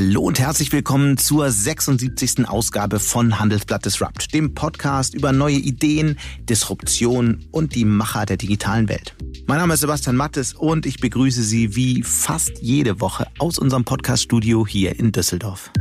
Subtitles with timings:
[0.00, 2.48] Hallo und herzlich willkommen zur 76.
[2.48, 6.16] Ausgabe von Handelsblatt Disrupt, dem Podcast über neue Ideen,
[6.48, 9.16] Disruption und die Macher der digitalen Welt.
[9.48, 13.84] Mein Name ist Sebastian Mattes und ich begrüße Sie wie fast jede Woche aus unserem
[13.84, 15.72] Podcaststudio hier in Düsseldorf.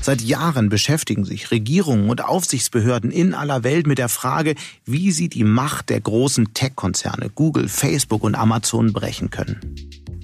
[0.00, 4.54] Seit Jahren beschäftigen sich Regierungen und Aufsichtsbehörden in aller Welt mit der Frage,
[4.84, 9.58] wie sie die Macht der großen Tech-Konzerne Google, Facebook und Amazon brechen können.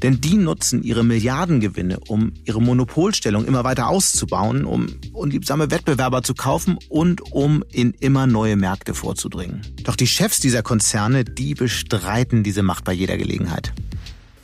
[0.04, 6.34] Denn die nutzen ihre Milliardengewinne, um ihre Monopolstellung immer weiter auszubauen, um unliebsame Wettbewerber zu
[6.34, 9.62] kaufen und um in immer neue Märkte vorzudringen.
[9.82, 13.72] Doch die Chefs dieser Konzerne, die bestreiten diese Macht bei jeder Gelegenheit.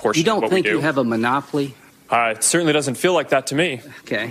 [0.03, 1.75] You don't think you have a monopoly?
[2.11, 3.81] Uh, it certainly doesn't feel like that to me.
[4.03, 4.31] Okay.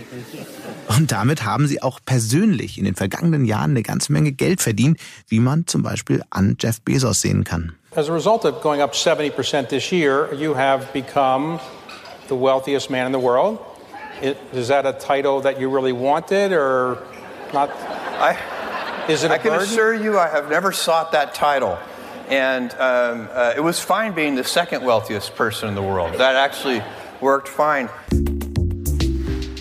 [0.87, 4.99] Und damit haben sie auch persönlich in den vergangenen Jahren eine ganze Menge Geld verdient,
[5.27, 7.73] wie man zum Beispiel an Jeff Bezos sehen kann.
[7.95, 11.59] As a result of going up 70% this year, you have become
[12.27, 13.65] the wealthiest man in the world.
[14.21, 17.03] It, is that a title that you really wanted or
[17.51, 17.71] not?
[17.71, 18.37] I,
[19.09, 19.67] Is it a I can burden?
[19.67, 21.79] assure you I have never sought that title.
[22.27, 26.13] And um, uh, it was fine being the second wealthiest person in the world.
[26.13, 26.83] That actually
[27.21, 27.89] worked fine.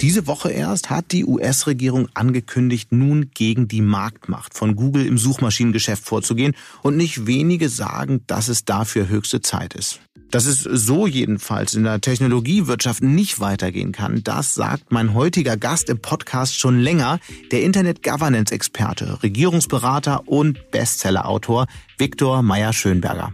[0.00, 6.04] Diese Woche erst hat die US-Regierung angekündigt, nun gegen die Marktmacht von Google im Suchmaschinengeschäft
[6.04, 10.00] vorzugehen und nicht wenige sagen, dass es dafür höchste Zeit ist.
[10.30, 15.88] Dass es so jedenfalls in der Technologiewirtschaft nicht weitergehen kann, das sagt mein heutiger Gast
[15.88, 17.18] im Podcast schon länger,
[17.50, 23.32] der Internet Governance Experte, Regierungsberater und Bestsellerautor Viktor Meyer-Schönberger.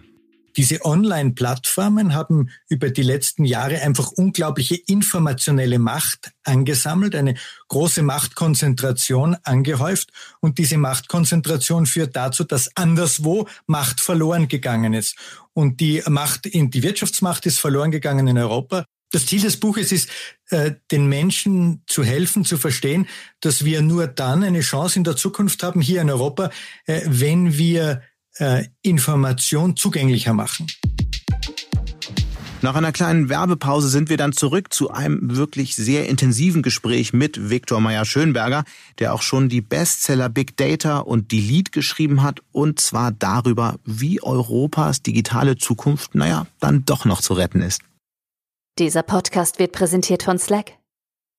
[0.57, 7.35] Diese Online-Plattformen haben über die letzten Jahre einfach unglaubliche informationelle Macht angesammelt, eine
[7.69, 10.11] große Machtkonzentration angehäuft
[10.41, 15.17] und diese Machtkonzentration führt dazu, dass anderswo Macht verloren gegangen ist.
[15.53, 18.85] Und die Macht, in die Wirtschaftsmacht ist verloren gegangen in Europa.
[19.11, 20.09] Das Ziel des Buches ist,
[20.51, 23.07] äh, den Menschen zu helfen, zu verstehen,
[23.41, 26.51] dass wir nur dann eine Chance in der Zukunft haben, hier in Europa,
[26.87, 28.03] äh, wenn wir
[28.39, 30.67] äh, Information zugänglicher machen.
[32.64, 37.50] Nach einer kleinen Werbepause sind wir dann zurück zu einem wirklich sehr intensiven Gespräch mit
[37.50, 38.64] Viktor Meyer-Schönberger,
[38.98, 44.22] der auch schon die Bestseller Big Data und Delete geschrieben hat, und zwar darüber, wie
[44.22, 47.83] Europas digitale Zukunft, naja, dann doch noch zu retten ist.
[48.78, 50.72] Dieser Podcast wird präsentiert von Slack.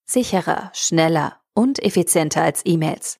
[0.05, 3.17] Sicherer, schneller und effizienter als E-Mails.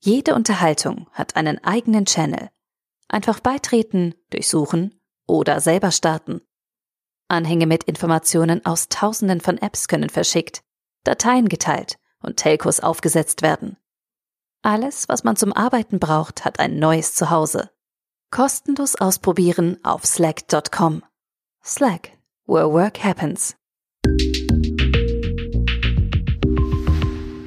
[0.00, 2.48] Jede Unterhaltung hat einen eigenen Channel.
[3.08, 6.42] Einfach beitreten, durchsuchen oder selber starten.
[7.28, 10.62] Anhänge mit Informationen aus Tausenden von Apps können verschickt,
[11.04, 13.76] Dateien geteilt und Telcos aufgesetzt werden.
[14.62, 17.70] Alles, was man zum Arbeiten braucht, hat ein neues Zuhause.
[18.30, 21.02] Kostenlos ausprobieren auf slack.com.
[21.64, 22.12] Slack,
[22.46, 23.54] where work happens.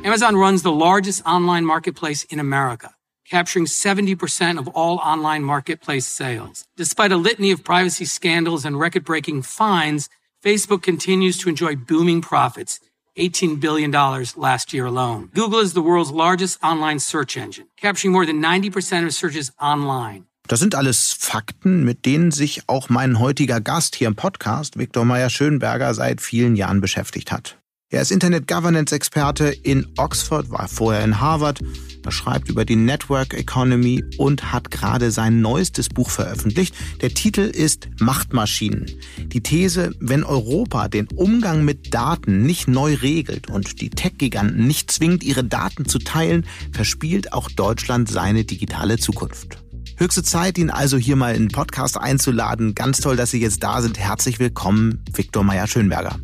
[0.04, 2.96] Amazon runs the largest online marketplace in America,
[3.32, 6.66] capturing 70% of all online marketplace sales.
[6.76, 10.10] Despite a litany of privacy scandals and record breaking fines,
[10.44, 12.80] Facebook continues to enjoy booming profits.
[13.18, 13.92] $18 billion
[14.38, 15.30] last year alone.
[15.34, 20.26] Google is the world's largest online search engine, capturing more than 90% of searches online.
[20.48, 25.06] Das sind alles Fakten, mit denen sich auch mein heutiger Gast hier im Podcast, Viktor
[25.06, 27.61] Meyer-Schönberger, seit vielen Jahren beschäftigt hat.
[27.92, 31.60] Er ist Internet Governance Experte in Oxford, war vorher in Harvard,
[32.06, 36.74] er schreibt über die Network Economy und hat gerade sein neuestes Buch veröffentlicht.
[37.02, 38.86] Der Titel ist Machtmaschinen.
[39.26, 44.90] Die These, wenn Europa den Umgang mit Daten nicht neu regelt und die Tech-Giganten nicht
[44.90, 49.58] zwingt, ihre Daten zu teilen, verspielt auch Deutschland seine digitale Zukunft.
[49.98, 52.74] Höchste Zeit, ihn also hier mal in den Podcast einzuladen.
[52.74, 54.00] Ganz toll, dass Sie jetzt da sind.
[54.00, 56.18] Herzlich willkommen, Viktor Meyer-Schönberger.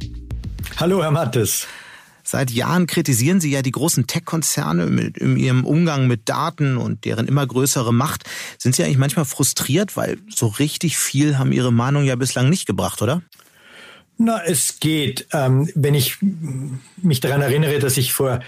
[0.79, 1.65] Hallo, Herr Mattes.
[2.23, 7.27] Seit Jahren kritisieren Sie ja die großen Tech-Konzerne in ihrem Umgang mit Daten und deren
[7.27, 8.25] immer größere Macht.
[8.59, 12.67] Sind Sie eigentlich manchmal frustriert, weil so richtig viel haben Ihre Meinung ja bislang nicht
[12.67, 13.23] gebracht, oder?
[14.19, 15.25] Na, es geht.
[15.33, 16.19] Ähm, wenn ich
[16.97, 18.41] mich daran erinnere, dass ich vor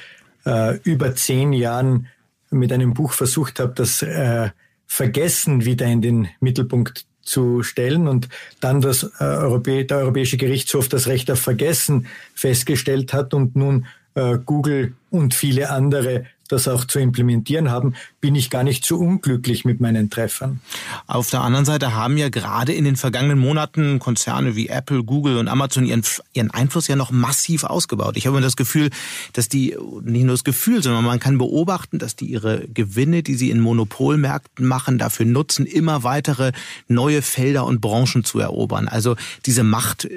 [0.46, 2.10] äh, über zehn Jahren
[2.52, 4.52] mit einem Buch versucht habe, das äh,
[4.86, 8.08] Vergessen wieder in den Mittelpunkt zu stellen.
[8.08, 8.28] Und
[8.60, 13.86] dann das äh, Europä der Europäische Gerichtshof das Recht auf Vergessen festgestellt hat und nun
[14.16, 18.98] äh, Google und viele andere das auch zu implementieren haben, bin ich gar nicht so
[18.98, 20.60] unglücklich mit meinen Treffern.
[21.08, 25.38] Auf der anderen Seite haben ja gerade in den vergangenen Monaten Konzerne wie Apple, Google
[25.38, 26.04] und Amazon ihren,
[26.34, 28.18] ihren Einfluss ja noch massiv ausgebaut.
[28.18, 28.90] Ich habe das Gefühl,
[29.34, 33.36] dass die, nicht nur das Gefühl, sondern man kann beobachten, dass die ihre Gewinne, die
[33.36, 36.52] sie in Monopolmärkten machen, dafür nutzen, immer weitere
[36.88, 38.88] neue Felder und Branchen zu erobern.
[38.88, 39.16] Also
[39.46, 40.10] diese Macht,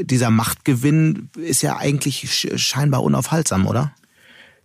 [0.00, 3.92] dieser Machtgewinn ist ja eigentlich scheinbar unaufhaltsam, oder?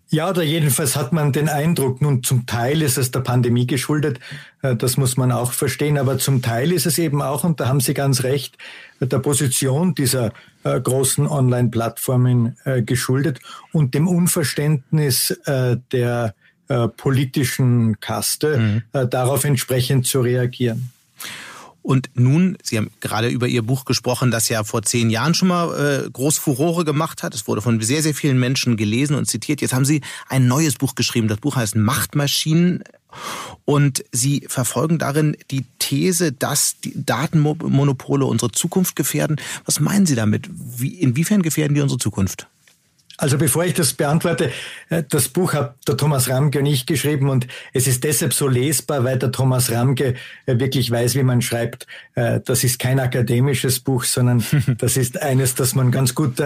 [0.09, 4.19] Ja, oder jedenfalls hat man den Eindruck, nun zum Teil ist es der Pandemie geschuldet,
[4.62, 7.68] äh, das muss man auch verstehen, aber zum Teil ist es eben auch, und da
[7.68, 8.57] haben Sie ganz recht,
[9.01, 10.31] der Position dieser
[10.63, 13.39] äh, großen Online-Plattformen äh, geschuldet
[13.74, 16.33] und dem Unverständnis der
[16.98, 19.09] politischen Kaste, mhm.
[19.09, 20.92] darauf entsprechend zu reagieren.
[21.88, 25.48] Und nun, Sie haben gerade über Ihr Buch gesprochen, das ja vor zehn Jahren schon
[25.48, 27.34] mal äh, groß Furore gemacht hat.
[27.34, 29.62] Es wurde von sehr, sehr vielen Menschen gelesen und zitiert.
[29.62, 31.30] Jetzt haben Sie ein neues Buch geschrieben.
[31.30, 32.84] Das Buch heißt Machtmaschinen.
[33.63, 39.38] Und Sie verfolgen darin die These, dass die Datenmonopole unsere Zukunft gefährden.
[39.63, 40.50] Was meinen Sie damit?
[40.51, 42.48] Wie, inwiefern gefährden die unsere Zukunft?
[43.19, 44.52] Also bevor ich das beantworte,
[44.90, 48.48] äh, das Buch hat der Thomas Ramke und ich geschrieben und es ist deshalb so
[48.48, 50.14] lesbar, weil der Thomas Ramke
[50.46, 51.88] äh, wirklich weiß, wie man schreibt.
[52.14, 54.46] Äh, das ist kein akademisches Buch, sondern
[54.78, 56.38] das ist eines, das man ganz gut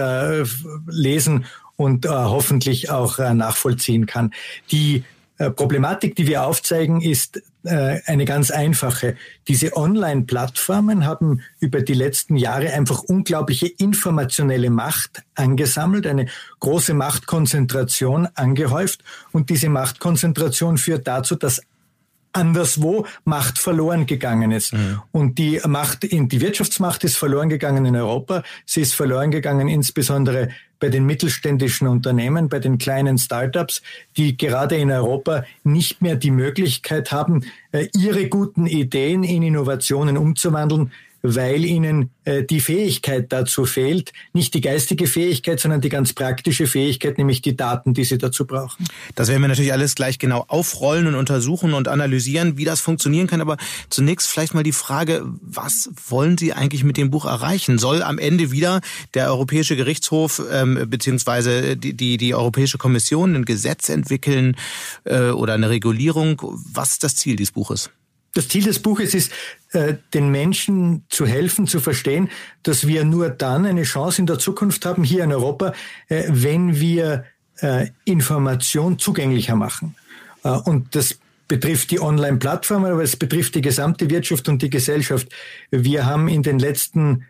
[0.86, 1.44] lesen
[1.76, 4.32] und hoffentlich auch nachvollziehen kann.
[4.70, 5.04] Die
[5.56, 9.16] Problematik, die wir aufzeigen, ist eine ganz einfache.
[9.48, 16.26] Diese Online-Plattformen haben über die letzten Jahre einfach unglaubliche informationelle Macht angesammelt, eine
[16.60, 21.62] große Machtkonzentration angehäuft und diese Machtkonzentration führt dazu, dass
[22.32, 24.72] anderswo Macht verloren gegangen ist.
[24.72, 25.02] Mhm.
[25.12, 28.42] Und die Macht, die Wirtschaftsmacht ist verloren gegangen in Europa.
[28.64, 30.48] Sie ist verloren gegangen insbesondere
[30.82, 33.82] bei den mittelständischen Unternehmen, bei den kleinen Startups,
[34.16, 40.18] die gerade in Europa nicht mehr die Möglichkeit haben, äh, ihre guten Ideen in Innovationen
[40.18, 40.90] umzuwandeln,
[41.22, 44.12] weil ihnen äh, die Fähigkeit dazu fehlt.
[44.32, 48.46] Nicht die geistige Fähigkeit, sondern die ganz praktische Fähigkeit, nämlich die Daten, die sie dazu
[48.46, 48.86] brauchen.
[49.14, 53.26] Das werden wir natürlich alles gleich genau aufrollen und untersuchen und analysieren, wie das funktionieren
[53.26, 53.40] kann.
[53.40, 53.56] Aber
[53.88, 57.78] zunächst vielleicht mal die Frage, was wollen Sie eigentlich mit dem Buch erreichen?
[57.78, 58.80] Soll am Ende wieder
[59.14, 64.56] der Europäische Gerichtshof ähm, beziehungsweise die, die, die Europäische Kommission ein Gesetz entwickeln
[65.04, 66.40] äh, oder eine Regulierung?
[66.72, 67.90] Was ist das Ziel dieses Buches?
[68.34, 69.30] Das Ziel des Buches ist,
[69.72, 72.30] äh, den Menschen zu helfen, zu verstehen,
[72.62, 75.74] dass wir nur dann eine Chance in der Zukunft haben, hier in Europa,
[76.08, 77.24] äh, wenn wir
[77.58, 79.94] äh, Information zugänglicher machen.
[80.42, 85.28] Und das betrifft die Online-Plattformen, aber es betrifft die gesamte Wirtschaft und die Gesellschaft.
[85.70, 87.26] Wir haben in den letzten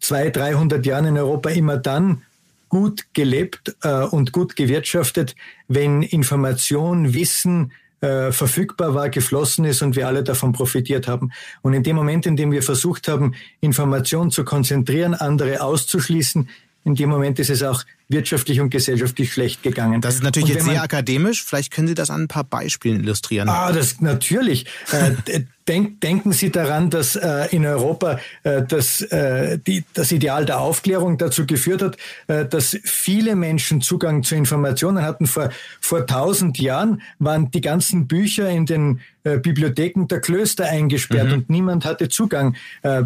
[0.00, 2.22] zwei, 300 Jahren in Europa immer dann
[2.68, 3.76] gut gelebt
[4.10, 5.36] und gut gewirtschaftet,
[5.68, 7.70] wenn Information, Wissen,
[8.00, 11.32] äh, verfügbar war, geflossen ist und wir alle davon profitiert haben.
[11.62, 16.48] Und in dem Moment, in dem wir versucht haben, Informationen zu konzentrieren, andere auszuschließen,
[16.84, 20.00] in dem Moment ist es auch wirtschaftlich und gesellschaftlich schlecht gegangen.
[20.00, 21.44] Das ist natürlich jetzt sehr akademisch.
[21.44, 23.48] Vielleicht können Sie das an ein paar Beispielen illustrieren.
[23.48, 24.66] Ah, das natürlich.
[24.92, 30.44] Äh, denk, denken Sie daran, dass äh, in Europa äh, das, äh, die, das Ideal
[30.44, 31.96] der Aufklärung dazu geführt hat,
[32.26, 35.26] äh, dass viele Menschen Zugang zu Informationen hatten.
[35.26, 41.28] Vor, vor tausend Jahren waren die ganzen Bücher in den äh, Bibliotheken der Klöster eingesperrt
[41.28, 41.34] mhm.
[41.34, 42.56] und niemand hatte Zugang.
[42.82, 43.02] Äh,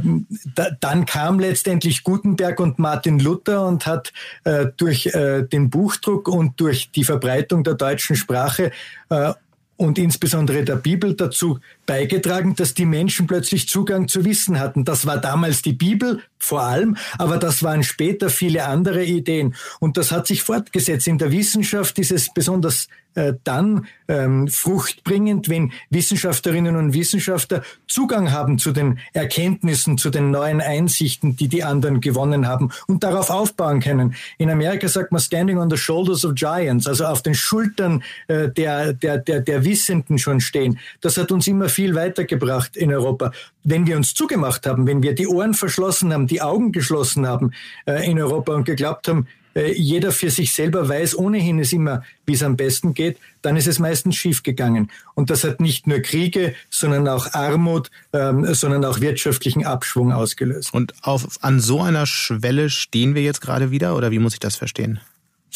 [0.55, 4.13] da, dann kam letztendlich Gutenberg und Martin Luther und hat
[4.45, 8.71] äh, durch durch äh, den Buchdruck und durch die Verbreitung der deutschen Sprache
[9.11, 9.33] äh,
[9.77, 14.85] und insbesondere der Bibel dazu beigetragen, dass die Menschen plötzlich Zugang zu Wissen hatten.
[14.85, 19.57] Das war damals die Bibel vor allem, aber das waren später viele andere Ideen.
[19.81, 21.09] Und das hat sich fortgesetzt.
[21.09, 28.33] In der Wissenschaft ist es besonders äh, dann ähm, fruchtbringend, wenn Wissenschaftlerinnen und Wissenschaftler Zugang
[28.33, 33.31] haben zu den Erkenntnissen, zu den neuen Einsichten, die die anderen gewonnen haben und darauf
[33.31, 34.15] aufbauen können.
[34.39, 38.49] In Amerika sagt man standing on the shoulders of giants, also auf den Schultern äh,
[38.49, 40.79] der, der, der, der Wissenden schon stehen.
[41.01, 43.33] Das hat uns immer viel weitergebracht in Europa.
[43.63, 47.53] Wenn wir uns zugemacht haben, wenn wir die Ohren verschlossen haben, die Augen geschlossen haben
[47.87, 52.03] äh, in Europa und geglaubt haben, äh, jeder für sich selber weiß ohnehin es immer,
[52.27, 54.91] wie es am besten geht, dann ist es meistens schiefgegangen.
[55.15, 60.73] Und das hat nicht nur Kriege, sondern auch Armut, ähm, sondern auch wirtschaftlichen Abschwung ausgelöst.
[60.73, 64.41] Und auf, an so einer Schwelle stehen wir jetzt gerade wieder, oder wie muss ich
[64.41, 65.01] das verstehen?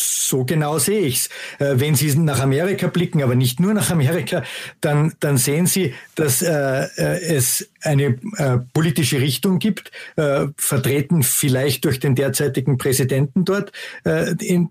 [0.00, 1.28] So genau sehe ich's.
[1.59, 4.45] Äh, wenn Sie nach Amerika blicken, aber nicht nur nach Amerika,
[4.81, 11.23] dann, dann sehen Sie, dass äh, äh, es eine äh, politische Richtung gibt, äh, vertreten
[11.23, 13.73] vielleicht durch den derzeitigen Präsidenten dort,
[14.05, 14.71] äh, in,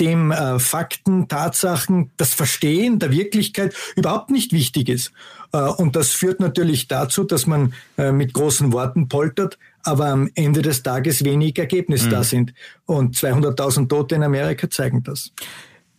[0.00, 5.12] dem äh, Fakten, Tatsachen, das Verstehen der Wirklichkeit überhaupt nicht wichtig ist.
[5.52, 9.58] Äh, und das führt natürlich dazu, dass man äh, mit großen Worten poltert,
[9.88, 12.10] aber am Ende des Tages wenig Ergebnis mhm.
[12.10, 12.54] da sind.
[12.84, 15.32] Und 200.000 Tote in Amerika zeigen das.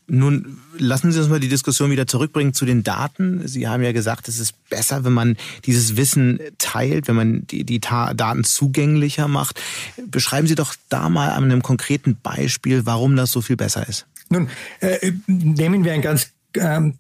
[0.08, 3.48] Nun lassen Sie uns mal die Diskussion wieder zurückbringen zu den Daten.
[3.48, 7.63] Sie haben ja gesagt, es ist besser, wenn man dieses Wissen teilt, wenn man die,
[7.63, 9.62] die Daten zugänglicher macht.
[10.08, 14.08] Beschreiben Sie doch da mal an einem konkreten Beispiel, warum das so viel besser ist.
[14.29, 16.96] Nun, äh, nehmen wir ein ganz ähm,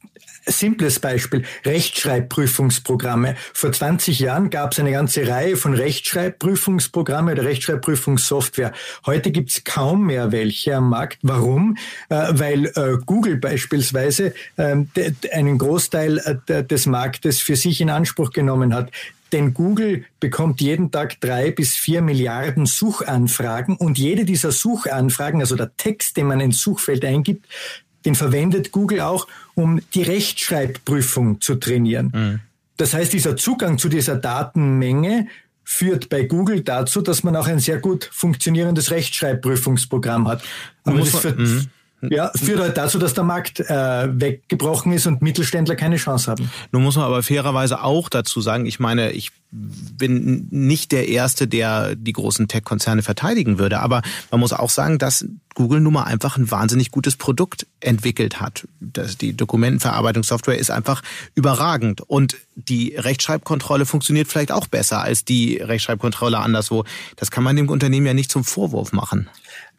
[0.45, 3.35] simples Beispiel, Rechtschreibprüfungsprogramme.
[3.53, 8.73] Vor 20 Jahren gab es eine ganze Reihe von Rechtschreibprüfungsprogramme oder Rechtschreibprüfungssoftware.
[9.05, 11.19] Heute gibt es kaum mehr welche am Markt.
[11.21, 11.77] Warum?
[12.09, 14.75] Äh, weil äh, Google beispielsweise äh,
[15.31, 18.91] einen Großteil äh, des Marktes für sich in Anspruch genommen hat.
[19.31, 25.55] Denn Google bekommt jeden Tag drei bis vier Milliarden Suchanfragen und jede dieser Suchanfragen, also
[25.55, 27.45] der Text, den man ins Suchfeld eingibt,
[28.05, 32.11] den verwendet Google auch, um die Rechtschreibprüfung zu trainieren.
[32.13, 32.39] Mhm.
[32.77, 35.27] Das heißt, dieser Zugang zu dieser Datenmenge
[35.63, 40.43] führt bei Google dazu, dass man auch ein sehr gut funktionierendes Rechtschreibprüfungsprogramm hat.
[40.83, 41.67] Aber das führt, mhm.
[42.01, 46.49] Ja, führt halt dazu, dass der Markt äh, weggebrochen ist und Mittelständler keine Chance haben.
[46.71, 51.47] Nun muss man aber fairerweise auch dazu sagen, ich meine, ich bin nicht der Erste,
[51.47, 55.25] der die großen Tech-Konzerne verteidigen würde, aber man muss auch sagen, dass
[55.55, 58.67] Google nun mal einfach ein wahnsinnig gutes Produkt entwickelt hat.
[58.79, 61.01] Das, die Dokumentenverarbeitungssoftware ist einfach
[61.33, 66.85] überragend und die Rechtschreibkontrolle funktioniert vielleicht auch besser als die Rechtschreibkontrolle anderswo.
[67.15, 69.29] Das kann man dem Unternehmen ja nicht zum Vorwurf machen.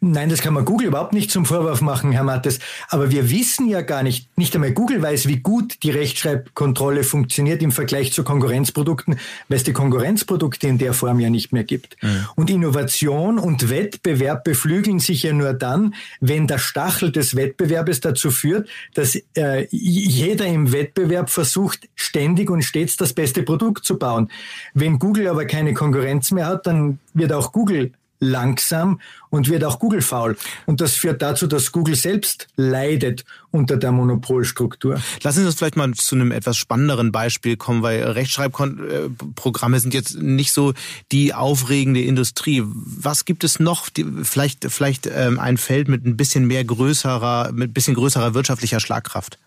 [0.03, 2.57] Nein, das kann man Google überhaupt nicht zum Vorwurf machen, Herr Mattes.
[2.89, 7.61] Aber wir wissen ja gar nicht, nicht einmal Google weiß, wie gut die Rechtschreibkontrolle funktioniert
[7.61, 11.97] im Vergleich zu Konkurrenzprodukten, weil es die Konkurrenzprodukte in der Form ja nicht mehr gibt.
[12.01, 12.25] Mhm.
[12.35, 18.31] Und Innovation und Wettbewerb beflügeln sich ja nur dann, wenn der Stachel des Wettbewerbes dazu
[18.31, 24.31] führt, dass äh, jeder im Wettbewerb versucht, ständig und stets das beste Produkt zu bauen.
[24.73, 27.91] Wenn Google aber keine Konkurrenz mehr hat, dann wird auch Google
[28.21, 30.37] langsam und wird auch Google faul.
[30.65, 35.01] Und das führt dazu, dass Google selbst leidet unter der Monopolstruktur.
[35.23, 40.15] Lassen Sie uns vielleicht mal zu einem etwas spannenderen Beispiel kommen, weil Rechtschreibprogramme sind jetzt
[40.21, 40.73] nicht so
[41.11, 42.63] die aufregende Industrie.
[42.63, 43.87] Was gibt es noch?
[44.23, 48.79] Vielleicht, vielleicht ähm, ein Feld mit ein bisschen mehr größerer, mit ein bisschen größerer wirtschaftlicher
[48.79, 49.39] Schlagkraft.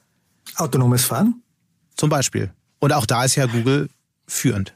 [0.56, 1.42] Autonomes Fahren?
[1.96, 2.50] Zum Beispiel.
[2.80, 3.88] Und auch da ist ja Google
[4.26, 4.74] führend.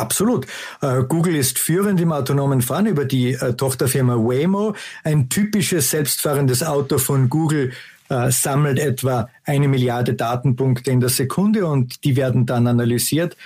[0.00, 0.46] Absolut.
[0.80, 4.74] Äh, Google ist führend im autonomen Fahren über die äh, Tochterfirma Waymo.
[5.04, 7.72] Ein typisches selbstfahrendes Auto von Google
[8.08, 13.36] äh, sammelt etwa eine Milliarde Datenpunkte in der Sekunde und die werden dann analysiert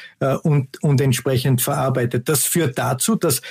[0.43, 2.29] und, und entsprechend verarbeitet.
[2.29, 3.43] Das führt dazu, dass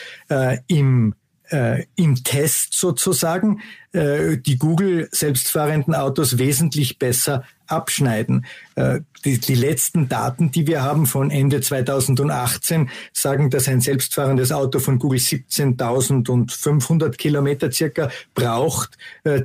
[0.68, 1.14] im
[1.54, 8.46] äh, im Test sozusagen äh, die Google selbstfahrenden Autos wesentlich besser abschneiden.
[8.76, 14.52] Äh, die, die letzten Daten, die wir haben von Ende 2018, sagen, dass ein selbstfahrendes
[14.52, 19.44] Auto von Google 17.500 Kilometer circa braucht äh,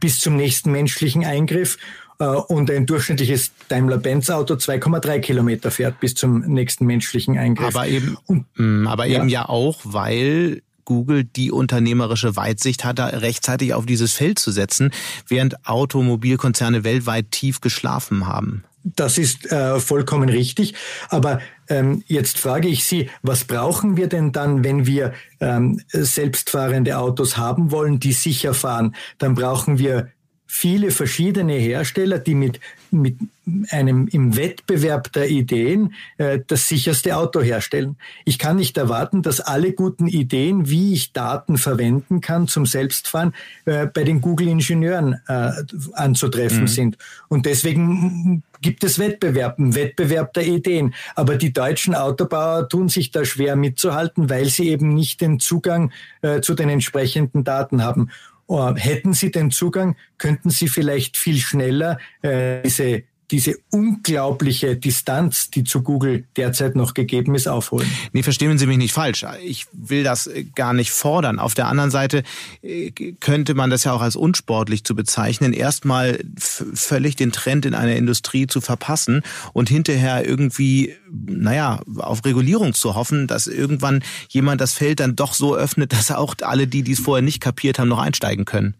[0.00, 1.76] bis zum nächsten menschlichen Eingriff
[2.18, 7.76] äh, und ein durchschnittliches Daimler-Benz-Auto 2,3 Kilometer fährt bis zum nächsten menschlichen Eingriff.
[7.76, 9.42] Aber eben, und, mm, aber eben ja.
[9.42, 14.90] ja auch, weil Google die unternehmerische Weitsicht hatte, rechtzeitig auf dieses Feld zu setzen,
[15.28, 18.64] während Automobilkonzerne weltweit tief geschlafen haben.
[18.84, 20.74] Das ist äh, vollkommen richtig.
[21.08, 26.98] Aber ähm, jetzt frage ich Sie, was brauchen wir denn dann, wenn wir ähm, selbstfahrende
[26.98, 28.96] Autos haben wollen, die sicher fahren?
[29.18, 30.08] Dann brauchen wir
[30.54, 33.16] viele verschiedene Hersteller, die mit, mit
[33.70, 37.96] einem im Wettbewerb der Ideen äh, das sicherste Auto herstellen.
[38.26, 43.34] Ich kann nicht erwarten, dass alle guten Ideen, wie ich Daten verwenden kann zum Selbstfahren,
[43.64, 45.52] äh, bei den Google-Ingenieuren äh,
[45.94, 46.68] anzutreffen mhm.
[46.68, 46.98] sind.
[47.28, 50.94] Und deswegen gibt es Wettbewerb, einen Wettbewerb der Ideen.
[51.14, 55.92] Aber die deutschen Autobauer tun sich da schwer mitzuhalten, weil sie eben nicht den Zugang
[56.20, 58.10] äh, zu den entsprechenden Daten haben.
[58.54, 65.50] Oh, hätten Sie den Zugang, könnten Sie vielleicht viel schneller äh, diese diese unglaubliche Distanz,
[65.50, 67.90] die zu Google derzeit noch gegeben ist, aufholen.
[68.12, 69.24] Nee, verstehen Sie mich nicht falsch.
[69.42, 71.38] Ich will das gar nicht fordern.
[71.38, 72.24] Auf der anderen Seite
[72.62, 77.74] äh, könnte man das ja auch als unsportlich zu bezeichnen, erstmal völlig den Trend in
[77.74, 79.22] einer Industrie zu verpassen
[79.54, 85.32] und hinterher irgendwie, naja, auf Regulierung zu hoffen, dass irgendwann jemand das Feld dann doch
[85.32, 88.74] so öffnet, dass auch alle die, die es vorher nicht kapiert haben, noch einsteigen können.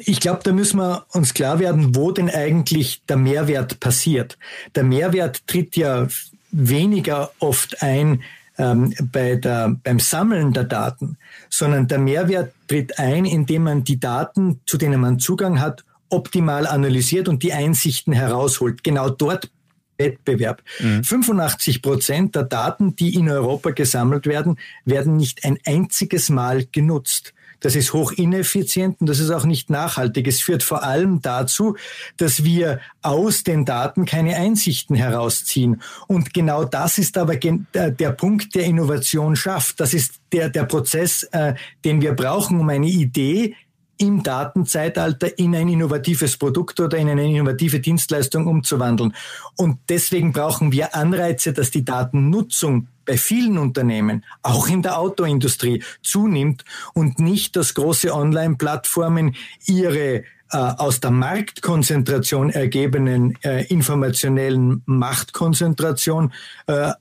[0.00, 4.38] Ich glaube, da müssen wir uns klar werden, wo denn eigentlich der Mehrwert passiert.
[4.74, 6.08] Der Mehrwert tritt ja
[6.50, 8.22] weniger oft ein,
[8.58, 11.18] ähm, bei der, beim Sammeln der Daten,
[11.50, 16.66] sondern der Mehrwert tritt ein, indem man die Daten, zu denen man Zugang hat, optimal
[16.66, 18.82] analysiert und die Einsichten herausholt.
[18.82, 19.50] Genau dort
[19.98, 20.62] Wettbewerb.
[20.80, 21.04] Mhm.
[21.04, 27.32] 85 Prozent der Daten, die in Europa gesammelt werden, werden nicht ein einziges Mal genutzt.
[27.60, 30.26] Das ist hoch ineffizient und das ist auch nicht nachhaltig.
[30.26, 31.76] Es führt vor allem dazu,
[32.16, 35.82] dass wir aus den Daten keine Einsichten herausziehen.
[36.06, 39.80] Und genau das ist aber der Punkt, der Innovation schafft.
[39.80, 43.54] Das ist der, der Prozess, äh, den wir brauchen, um eine Idee
[43.98, 49.14] im Datenzeitalter in ein innovatives Produkt oder in eine innovative Dienstleistung umzuwandeln.
[49.56, 55.82] Und deswegen brauchen wir Anreize, dass die Datennutzung bei vielen Unternehmen, auch in der Autoindustrie,
[56.02, 66.32] zunimmt und nicht, dass große Online-Plattformen ihre äh, aus der Marktkonzentration ergebenen äh, informationellen Machtkonzentration
[66.66, 66.92] äh,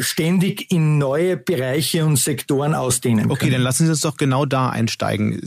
[0.00, 3.52] ständig in neue Bereiche und Sektoren ausdehnen Okay, können.
[3.52, 5.40] dann lassen Sie uns doch genau da einsteigen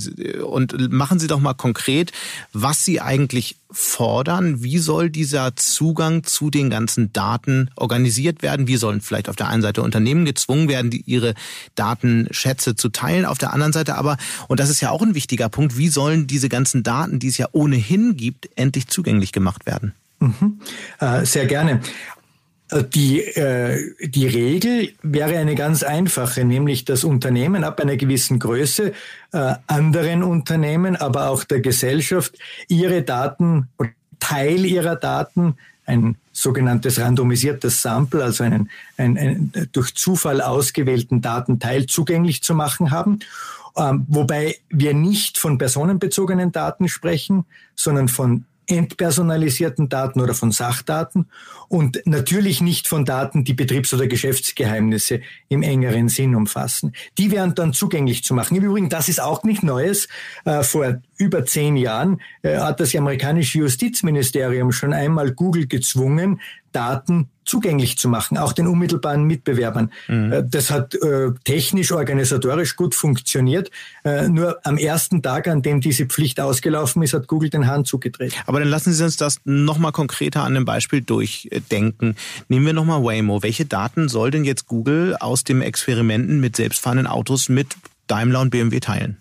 [0.45, 2.11] und machen Sie doch mal konkret,
[2.51, 4.63] was Sie eigentlich fordern.
[4.63, 8.67] Wie soll dieser Zugang zu den ganzen Daten organisiert werden?
[8.67, 11.33] Wie sollen vielleicht auf der einen Seite Unternehmen gezwungen werden, die ihre
[11.75, 13.25] Datenschätze zu teilen?
[13.25, 14.17] Auf der anderen Seite aber,
[14.47, 17.37] und das ist ja auch ein wichtiger Punkt, wie sollen diese ganzen Daten, die es
[17.37, 19.93] ja ohnehin gibt, endlich zugänglich gemacht werden?
[20.19, 20.59] Mhm.
[20.99, 21.81] Äh, sehr gerne.
[22.69, 28.39] Äh, die, äh, die Regel wäre eine ganz einfache, nämlich dass Unternehmen ab einer gewissen
[28.39, 28.93] Größe
[29.33, 33.69] äh, anderen Unternehmen, aber auch der Gesellschaft ihre Daten,
[34.19, 35.55] Teil ihrer Daten,
[35.85, 42.91] ein sogenanntes randomisiertes Sample, also einen, einen, einen durch Zufall ausgewählten Datenteil zugänglich zu machen
[42.91, 43.19] haben.
[43.77, 47.45] Ähm, wobei wir nicht von personenbezogenen Daten sprechen,
[47.75, 51.27] sondern von entpersonalisierten Daten oder von Sachdaten
[51.69, 56.93] und natürlich nicht von Daten, die Betriebs- oder Geschäftsgeheimnisse im engeren Sinn umfassen.
[57.17, 58.55] Die wären dann zugänglich zu machen.
[58.55, 60.07] Im Übrigen, das ist auch nicht Neues.
[60.45, 66.39] Äh, vor über zehn Jahren äh, hat das amerikanische Justizministerium schon einmal Google gezwungen,
[66.71, 69.91] Daten zugänglich zu machen, auch den unmittelbaren Mitbewerbern.
[70.07, 70.31] Mhm.
[70.31, 73.71] Äh, das hat äh, technisch, organisatorisch gut funktioniert.
[74.03, 77.85] Äh, nur am ersten Tag, an dem diese Pflicht ausgelaufen ist, hat Google den Hahn
[77.85, 78.33] zugedreht.
[78.45, 82.15] Aber dann lassen Sie uns das nochmal konkreter an einem Beispiel durchdenken.
[82.49, 83.41] Nehmen wir nochmal Waymo.
[83.41, 87.75] Welche Daten soll denn jetzt Google aus dem Experimenten mit selbstfahrenden Autos mit
[88.07, 89.17] Daimler und BMW teilen?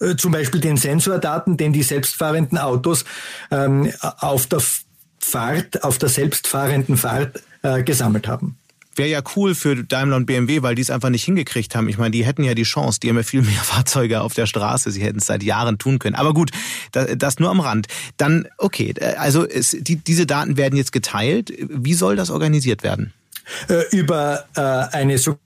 [0.00, 3.04] Äh, zum Beispiel den Sensordaten, den die selbstfahrenden Autos
[3.50, 4.60] ähm, auf der
[5.18, 8.58] Fahrt, auf der selbstfahrenden Fahrt äh, gesammelt haben.
[8.94, 11.88] Wäre ja cool für Daimler und BMW, weil die es einfach nicht hingekriegt haben.
[11.88, 14.46] Ich meine, die hätten ja die Chance, die haben ja viel mehr Fahrzeuge auf der
[14.46, 14.90] Straße.
[14.90, 16.14] Sie hätten es seit Jahren tun können.
[16.14, 16.50] Aber gut,
[16.92, 17.88] das, das nur am Rand.
[18.16, 21.52] Dann, okay, äh, also es, die, diese Daten werden jetzt geteilt.
[21.68, 23.12] Wie soll das organisiert werden?
[23.68, 25.38] Äh, über äh, eine so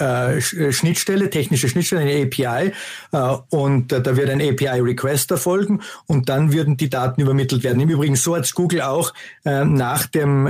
[0.00, 2.72] äh, äh, Schnittstelle, technische Schnittstelle, eine API
[3.12, 7.80] äh, und da wird ein API-Request erfolgen und dann würden die Daten übermittelt werden.
[7.80, 9.12] Im Übrigen so hat Google auch
[9.44, 10.44] nach dem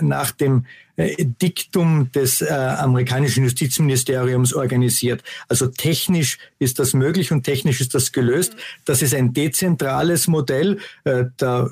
[0.00, 0.64] nach dem
[0.98, 5.22] äh, Diktum des äh, amerikanischen Justizministeriums organisiert.
[5.48, 8.56] Also technisch ist das möglich und technisch ist das gelöst.
[8.84, 10.78] Das ist ein dezentrales Modell.
[11.04, 11.70] Äh, da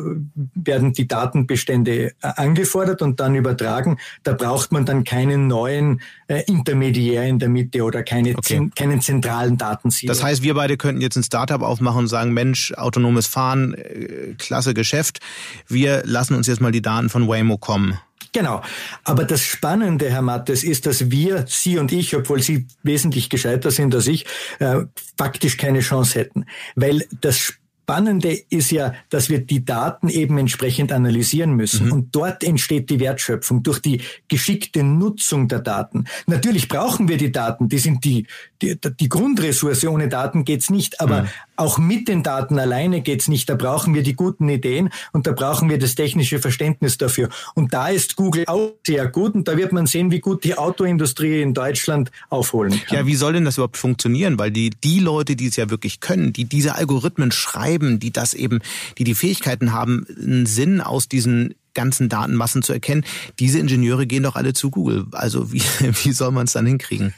[0.55, 3.99] werden die Datenbestände äh, angefordert und dann übertragen.
[4.23, 5.96] Da braucht man dann keinen neuen
[6.29, 8.71] äh, Intermediär in der Mitte oder keine, okay.
[8.75, 10.13] keinen zentralen Datensilo.
[10.13, 14.35] Das heißt, wir beide könnten jetzt ein Startup aufmachen und sagen, Mensch, autonomes Fahren, äh,
[14.39, 15.21] klasse Geschäft.
[15.69, 17.99] Wir lassen uns jetzt mal die Daten von Waymo kommen.
[18.33, 18.61] Genau.
[19.05, 23.71] Aber das Spannende, Herr Mattes, ist, dass wir, Sie und ich, obwohl Sie wesentlich gescheiter
[23.71, 24.27] sind als ich,
[24.59, 24.81] äh,
[25.17, 26.45] faktisch keine Chance hätten.
[26.75, 27.55] Weil das
[27.87, 31.87] Spannende ist ja, dass wir die Daten eben entsprechend analysieren müssen.
[31.87, 31.93] Mhm.
[31.93, 36.07] Und dort entsteht die Wertschöpfung durch die geschickte Nutzung der Daten.
[36.27, 38.27] Natürlich brauchen wir die Daten, die sind die,
[38.61, 39.85] die, die Grundressource.
[39.85, 41.01] Ohne Daten geht's nicht.
[41.01, 41.29] Aber mhm.
[41.55, 43.49] auch mit den Daten alleine geht's nicht.
[43.49, 47.29] Da brauchen wir die guten Ideen und da brauchen wir das technische Verständnis dafür.
[47.55, 49.37] Und da ist Google auch sehr gut.
[49.37, 52.99] Und da wird man sehen, wie gut die Autoindustrie in Deutschland aufholen kann.
[52.99, 54.41] Ja, wie soll denn das überhaupt funktionieren?
[54.41, 58.13] Weil die, die Leute, die es ja wirklich können, die diese Algorithmen schreiben, schreiben, die
[58.13, 58.61] das eben,
[58.99, 63.05] die die Fähigkeiten haben, einen Sinn aus diesen ganzen Datenmassen zu erkennen.
[63.39, 65.07] Diese Ingenieure gehen doch alle zu Google.
[65.13, 65.63] Also wie,
[66.05, 67.15] wie soll man es dann hinkriegen?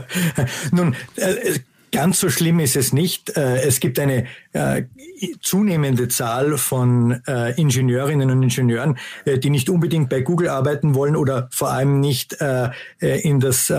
[0.72, 1.58] Nun, äh,
[1.94, 3.36] Ganz so schlimm ist es nicht.
[3.36, 4.84] Äh, es gibt eine äh,
[5.42, 11.48] zunehmende Zahl von äh, Ingenieurinnen und Ingenieuren, die nicht unbedingt bei Google arbeiten wollen oder
[11.52, 12.34] vor allem nicht
[13.00, 13.70] in das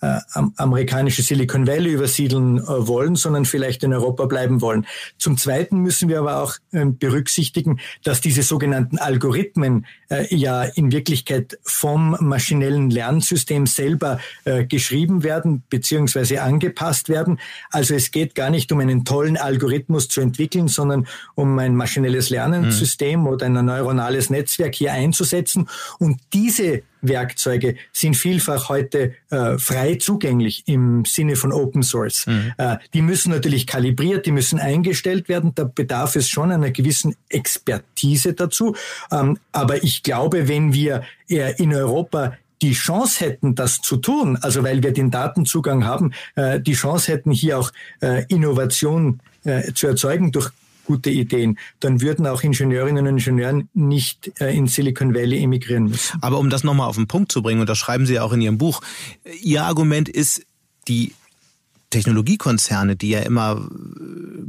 [0.00, 0.18] äh,
[0.56, 4.86] amerikanische Silicon Valley übersiedeln äh, wollen, sondern vielleicht in Europa bleiben wollen.
[5.18, 10.92] Zum Zweiten müssen wir aber auch äh, berücksichtigen, dass diese sogenannten Algorithmen äh, ja in
[10.92, 17.40] Wirklichkeit vom maschinellen Lernsystem selber äh, geschrieben werden beziehungsweise angepasst werden.
[17.70, 22.30] Also es geht gar nicht um einen tollen Algorithmus zu entwickeln, sondern um ein maschinelles
[22.30, 23.26] Lernensystem mhm.
[23.26, 25.68] oder ein neuronales Netzwerk hier einzusetzen.
[25.98, 32.26] Und diese Werkzeuge sind vielfach heute äh, frei zugänglich im Sinne von Open Source.
[32.26, 32.52] Mhm.
[32.58, 35.52] Äh, die müssen natürlich kalibriert, die müssen eingestellt werden.
[35.54, 38.74] Da bedarf es schon einer gewissen Expertise dazu.
[39.10, 44.36] Ähm, aber ich glaube, wenn wir äh, in Europa die Chance hätten, das zu tun,
[44.40, 49.72] also weil wir den Datenzugang haben, äh, die Chance hätten, hier auch äh, Innovation äh,
[49.72, 50.50] zu erzeugen durch
[50.88, 56.18] gute Ideen, dann würden auch Ingenieurinnen und Ingenieure nicht äh, in Silicon Valley emigrieren müssen.
[56.22, 58.40] Aber um das nochmal auf den Punkt zu bringen, und das schreiben Sie auch in
[58.40, 58.80] Ihrem Buch,
[59.42, 60.46] Ihr Argument ist,
[60.88, 61.12] die
[61.90, 63.66] Technologiekonzerne, die ja immer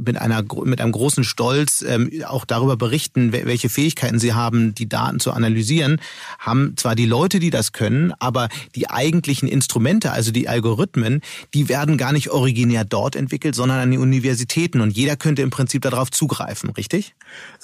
[0.04, 4.88] mit einer mit einem großen Stolz ähm, auch darüber berichten, welche Fähigkeiten sie haben, die
[4.88, 6.00] Daten zu analysieren,
[6.38, 11.20] haben zwar die Leute, die das können, aber die eigentlichen Instrumente, also die Algorithmen,
[11.54, 14.80] die werden gar nicht originär dort entwickelt, sondern an den Universitäten.
[14.80, 17.14] Und jeder könnte im Prinzip darauf zugreifen, richtig?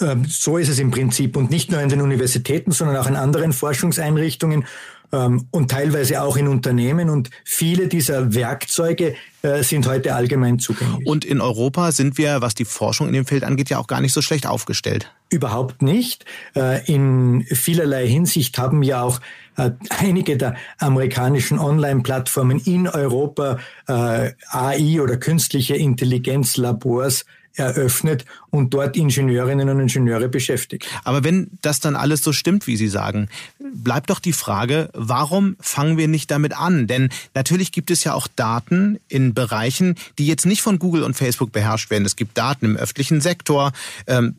[0.01, 1.37] Ähm, so ist es im Prinzip.
[1.37, 4.65] Und nicht nur an den Universitäten, sondern auch in anderen Forschungseinrichtungen
[5.11, 7.11] und teilweise auch in Unternehmen.
[7.11, 11.07] Und viele dieser Werkzeuge äh, sind heute allgemein zugänglich.
[11.07, 14.01] Und in Europa sind wir, was die Forschung in dem Feld angeht, ja auch gar
[14.01, 15.13] nicht so schlecht aufgestellt.
[15.31, 16.25] Überhaupt nicht.
[16.55, 19.21] Äh, in vielerlei Hinsicht haben ja auch
[19.57, 27.25] äh, einige der amerikanischen Online-Plattformen in Europa AI oder künstliche Intelligenzlabors
[27.57, 30.87] eröffnet und dort Ingenieurinnen und Ingenieure beschäftigt.
[31.05, 35.57] Aber wenn das dann alles so stimmt, wie Sie sagen, bleibt doch die Frage, warum
[35.61, 36.87] fangen wir nicht damit an?
[36.87, 41.15] Denn natürlich gibt es ja auch Daten in Bereichen, die jetzt nicht von Google und
[41.15, 42.05] Facebook beherrscht werden.
[42.05, 43.73] Es gibt Daten im öffentlichen Sektor.
[44.07, 44.37] Ähm,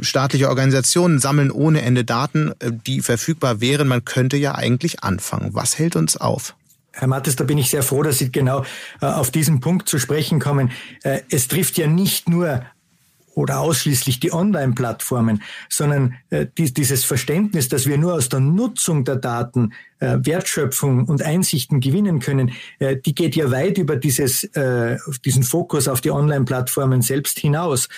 [0.00, 3.88] staatliche Organisationen sammeln ohne Ende Daten, äh, die verfügbar wären.
[3.88, 5.54] Man könnte ja eigentlich anfangen.
[5.54, 6.54] Was hält uns auf?
[7.00, 8.62] Herr Mattes, da bin ich sehr froh, dass Sie genau
[9.00, 10.70] äh, auf diesen Punkt zu sprechen kommen.
[11.02, 12.62] Äh, es trifft ja nicht nur
[13.34, 19.16] oder ausschließlich die Online-Plattformen, sondern äh, dieses Verständnis, dass wir nur aus der Nutzung der
[19.16, 24.48] Daten Wertschöpfung und Einsichten gewinnen können, die geht ja weit über dieses,
[25.26, 27.90] diesen Fokus auf die Online-Plattformen selbst hinaus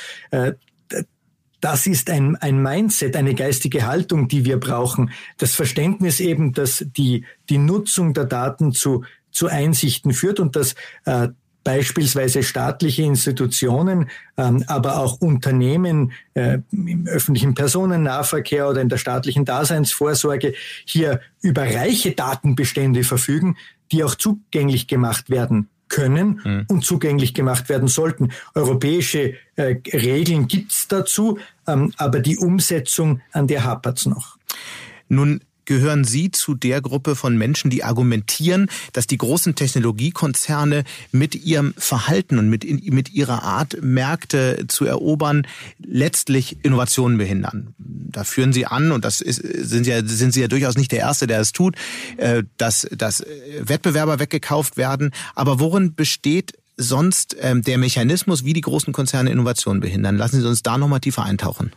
[1.62, 5.12] das ist ein, ein Mindset, eine geistige Haltung, die wir brauchen.
[5.38, 10.74] Das Verständnis eben, dass die, die Nutzung der Daten zu, zu Einsichten führt und dass
[11.04, 11.28] äh,
[11.62, 19.44] beispielsweise staatliche Institutionen, ähm, aber auch Unternehmen äh, im öffentlichen Personennahverkehr oder in der staatlichen
[19.44, 23.56] Daseinsvorsorge hier über reiche Datenbestände verfügen,
[23.92, 26.64] die auch zugänglich gemacht werden können mhm.
[26.68, 28.32] und zugänglich gemacht werden sollten.
[28.54, 34.38] Europäische äh, Regeln gibt's dazu, ähm, aber die Umsetzung, an der hapert's noch.
[35.08, 35.42] Nun
[35.72, 41.72] gehören Sie zu der Gruppe von Menschen, die argumentieren, dass die großen Technologiekonzerne mit ihrem
[41.78, 45.46] Verhalten und mit, mit ihrer Art, Märkte zu erobern,
[45.82, 47.74] letztlich Innovationen behindern.
[47.78, 50.98] Da führen Sie an, und das ist, sind, ja, sind Sie ja durchaus nicht der
[50.98, 51.76] Erste, der es tut,
[52.18, 53.24] äh, dass, dass
[53.58, 55.10] Wettbewerber weggekauft werden.
[55.34, 60.18] Aber worin besteht sonst ähm, der Mechanismus, wie die großen Konzerne Innovationen behindern?
[60.18, 61.72] Lassen Sie uns da nochmal tiefer eintauchen.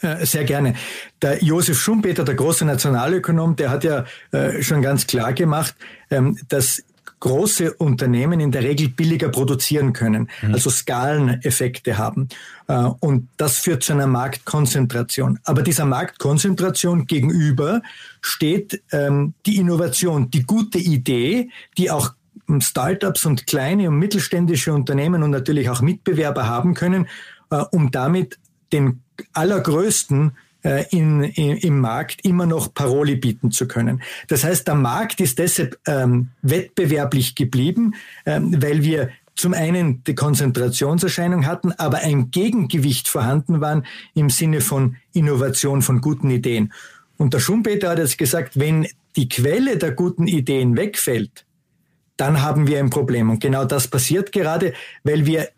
[0.00, 0.74] Äh, sehr gerne.
[1.20, 5.74] Der Josef Schumpeter, der große Nationalökonom, der hat ja äh, schon ganz klar gemacht,
[6.10, 6.82] ähm, dass
[7.20, 10.54] große Unternehmen in der Regel billiger produzieren können, mhm.
[10.54, 12.30] also Skaleneffekte haben.
[12.66, 15.38] Äh, und das führt zu einer Marktkonzentration.
[15.44, 17.82] Aber dieser Marktkonzentration gegenüber
[18.22, 22.14] steht ähm, die Innovation, die gute Idee, die auch
[22.58, 27.06] Startups und kleine und mittelständische Unternehmen und natürlich auch Mitbewerber haben können,
[27.70, 28.39] um damit
[28.72, 29.02] den
[29.32, 34.02] allergrößten äh, in, in, im Markt immer noch Paroli bieten zu können.
[34.28, 37.94] Das heißt, der Markt ist deshalb ähm, wettbewerblich geblieben,
[38.26, 44.60] ähm, weil wir zum einen die Konzentrationserscheinung hatten, aber ein Gegengewicht vorhanden waren im Sinne
[44.60, 46.74] von Innovation, von guten Ideen.
[47.16, 51.46] Und der Schumpeter hat jetzt gesagt, wenn die Quelle der guten Ideen wegfällt,
[52.18, 53.30] dann haben wir ein Problem.
[53.30, 55.48] Und genau das passiert gerade, weil wir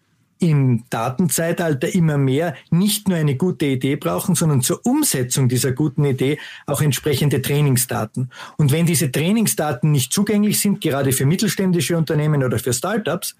[0.43, 6.05] im Datenzeitalter immer mehr nicht nur eine gute Idee brauchen, sondern zur Umsetzung dieser guten
[6.05, 8.31] Idee auch entsprechende Trainingsdaten.
[8.57, 13.37] Und wenn diese Trainingsdaten nicht zugänglich sind, gerade für mittelständische Unternehmen oder für Startups,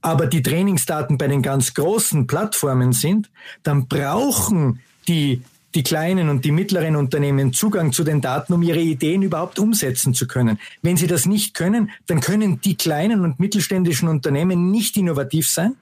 [0.00, 3.30] aber die Trainingsdaten bei den ganz großen Plattformen sind,
[3.62, 5.42] dann brauchen die
[5.74, 10.14] die kleinen und die mittleren Unternehmen Zugang zu den Daten, um ihre Ideen überhaupt umsetzen
[10.14, 10.58] zu können.
[10.82, 15.76] Wenn sie das nicht können, dann können die kleinen und mittelständischen Unternehmen nicht innovativ sein.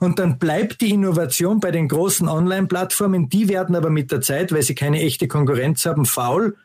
[0.00, 3.28] Und dann bleibt die Innovation bei den großen Online-Plattformen.
[3.28, 6.56] Die werden aber mit der Zeit, weil sie keine echte Konkurrenz haben, faul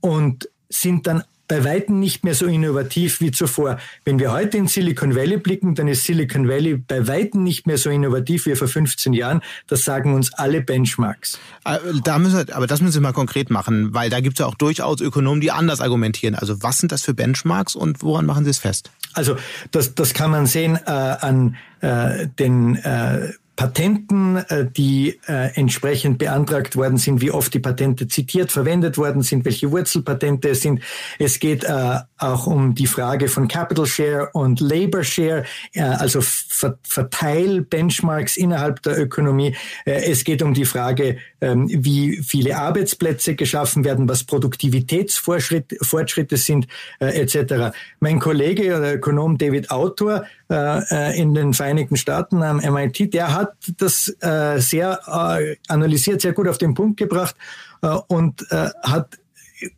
[0.00, 3.78] und sind dann bei weitem nicht mehr so innovativ wie zuvor.
[4.04, 7.78] Wenn wir heute in Silicon Valley blicken, dann ist Silicon Valley bei weitem nicht mehr
[7.78, 9.42] so innovativ wie vor 15 Jahren.
[9.66, 11.38] Das sagen uns alle Benchmarks.
[11.64, 14.40] Äh, da müssen wir, aber das müssen Sie mal konkret machen, weil da gibt es
[14.40, 16.34] ja auch durchaus Ökonomen, die anders argumentieren.
[16.34, 18.90] Also was sind das für Benchmarks und woran machen Sie es fest?
[19.12, 19.36] Also
[19.70, 26.18] das, das kann man sehen äh, an äh, den äh, Patenten, äh, die äh, entsprechend
[26.18, 30.82] beantragt worden sind, wie oft die Patente zitiert, verwendet worden sind, welche Wurzelpatente es sind.
[31.18, 38.36] Es geht äh, auch um die Frage von Capital Share und Labor Share, also Verteil-Benchmarks
[38.36, 39.56] innerhalb der Ökonomie.
[39.84, 46.66] Es geht um die Frage, ähm, wie viele Arbeitsplätze geschaffen werden, was Produktivitätsfortschritte sind,
[46.98, 47.76] etc.
[48.00, 54.08] Mein Kollege, der Ökonom David Autor in den Vereinigten Staaten am MIT, der hat das
[54.20, 57.34] äh, sehr äh, analysiert, sehr gut auf den Punkt gebracht
[57.82, 59.18] äh, und äh, hat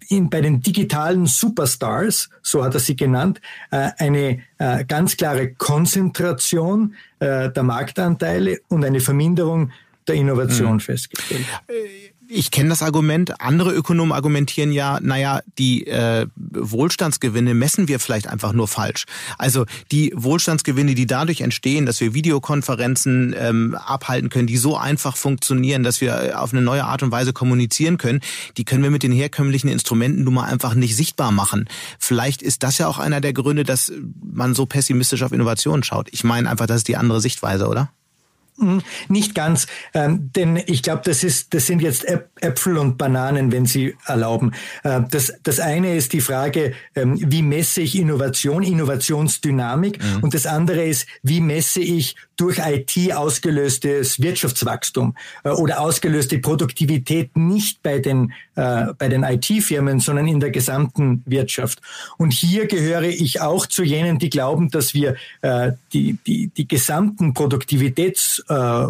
[0.09, 5.55] in, bei den digitalen Superstars, so hat er sie genannt, äh, eine äh, ganz klare
[5.55, 9.71] Konzentration äh, der Marktanteile und eine Verminderung
[10.07, 10.81] der Innovation mhm.
[10.81, 11.45] festgestellt.
[12.31, 13.41] Ich kenne das Argument.
[13.41, 19.07] Andere Ökonomen argumentieren ja, naja, die äh, Wohlstandsgewinne messen wir vielleicht einfach nur falsch.
[19.39, 25.17] Also die Wohlstandsgewinne, die dadurch entstehen, dass wir Videokonferenzen ähm, abhalten können, die so einfach
[25.17, 28.21] funktionieren, dass wir äh, auf eine neue Art und Weise kommunizieren können,
[28.59, 31.67] die können wir mit den herkömmlichen Instrumenten nun mal einfach nicht sichtbar machen.
[31.99, 33.91] Vielleicht ist das ja auch einer der Gründe, dass
[34.23, 36.09] man so pessimistisch auf Innovationen schaut.
[36.13, 37.91] Ich meine einfach, das ist die andere Sichtweise, oder?
[38.59, 42.05] Hm, nicht ganz, ähm, denn ich glaube, das ist, das sind jetzt
[42.41, 44.53] Äpfel und Bananen, wenn Sie erlauben.
[44.83, 50.25] Äh, das, das eine ist die Frage, ähm, wie messe ich Innovation, Innovationsdynamik, mhm.
[50.25, 57.37] und das andere ist, wie messe ich durch IT ausgelöstes Wirtschaftswachstum äh, oder ausgelöste Produktivität
[57.37, 61.81] nicht bei den äh, bei den IT-Firmen, sondern in der gesamten Wirtschaft.
[62.17, 66.67] Und hier gehöre ich auch zu jenen, die glauben, dass wir äh, die die die
[66.67, 68.87] gesamten Produktivitäts äh,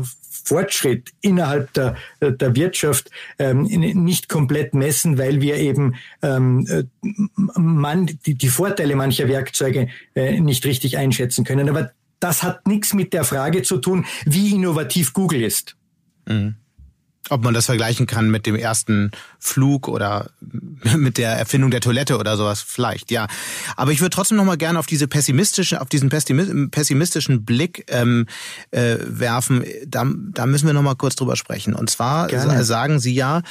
[0.49, 6.85] Fortschritt innerhalb der, der Wirtschaft ähm, nicht komplett messen, weil wir eben ähm, äh,
[7.35, 11.69] man, die, die Vorteile mancher Werkzeuge äh, nicht richtig einschätzen können.
[11.69, 15.77] Aber das hat nichts mit der Frage zu tun, wie innovativ Google ist.
[16.27, 16.57] Mhm.
[17.31, 20.31] Ob man das vergleichen kann mit dem ersten Flug oder
[20.97, 23.27] mit der Erfindung der Toilette oder sowas, vielleicht, ja.
[23.77, 28.27] Aber ich würde trotzdem noch mal gerne auf diese pessimistische, auf diesen pessimistischen Blick ähm,
[28.71, 29.65] äh, werfen.
[29.87, 31.75] Da, da müssen wir noch mal kurz drüber sprechen.
[31.75, 32.65] Und zwar gerne.
[32.65, 33.43] sagen Sie ja,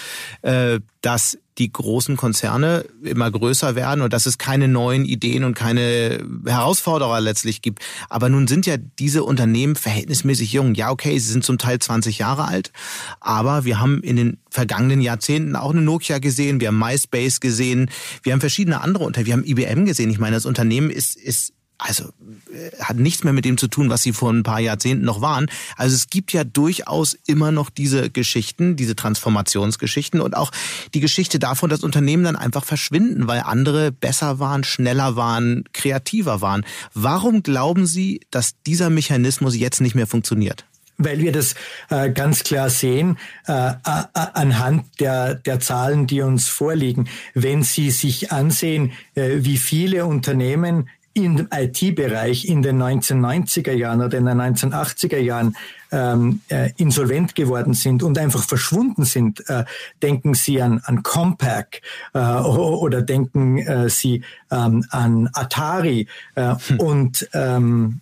[0.41, 5.55] äh, dass die großen Konzerne immer größer werden und dass es keine neuen Ideen und
[5.55, 7.83] keine Herausforderer letztlich gibt.
[8.09, 10.75] Aber nun sind ja diese Unternehmen verhältnismäßig jung.
[10.75, 12.71] Ja, okay, sie sind zum Teil 20 Jahre alt,
[13.19, 17.89] aber wir haben in den vergangenen Jahrzehnten auch eine Nokia gesehen, wir haben MySpace gesehen,
[18.23, 20.09] wir haben verschiedene andere Unternehmen, wir haben IBM gesehen.
[20.09, 22.05] Ich meine, das Unternehmen ist, ist also
[22.51, 25.21] äh, hat nichts mehr mit dem zu tun, was sie vor ein paar Jahrzehnten noch
[25.21, 25.47] waren.
[25.75, 30.51] Also es gibt ja durchaus immer noch diese Geschichten, diese Transformationsgeschichten und auch
[30.93, 36.41] die Geschichte davon, dass Unternehmen dann einfach verschwinden, weil andere besser waren, schneller waren, kreativer
[36.41, 36.65] waren.
[36.93, 40.65] Warum glauben Sie, dass dieser Mechanismus jetzt nicht mehr funktioniert?
[40.97, 41.55] weil wir das
[41.89, 47.07] äh, ganz klar sehen äh, anhand der, der Zahlen, die uns vorliegen.
[47.33, 54.17] Wenn Sie sich ansehen, äh, wie viele Unternehmen im IT-Bereich in den 1990er Jahren oder
[54.17, 55.55] in den 1980er Jahren
[55.91, 59.47] ähm, äh, insolvent geworden sind und einfach verschwunden sind.
[59.49, 59.65] Äh,
[60.01, 61.81] denken Sie an, an Compaq
[62.13, 66.79] äh, oder denken äh, Sie ähm, an Atari äh, hm.
[66.79, 68.01] und ähm,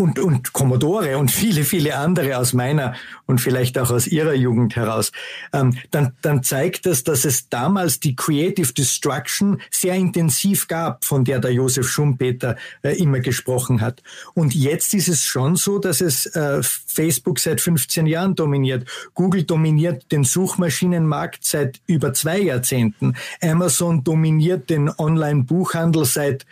[0.00, 2.94] und, und Commodore und viele, viele andere aus meiner
[3.26, 5.12] und vielleicht auch aus ihrer Jugend heraus,
[5.52, 11.24] ähm, dann, dann zeigt das, dass es damals die Creative Destruction sehr intensiv gab, von
[11.24, 14.02] der der Josef Schumpeter äh, immer gesprochen hat.
[14.32, 18.88] Und jetzt ist es schon so, dass es äh, Facebook seit 15 Jahren dominiert.
[19.12, 23.16] Google dominiert den Suchmaschinenmarkt seit über zwei Jahrzehnten.
[23.42, 26.46] Amazon dominiert den Online-Buchhandel seit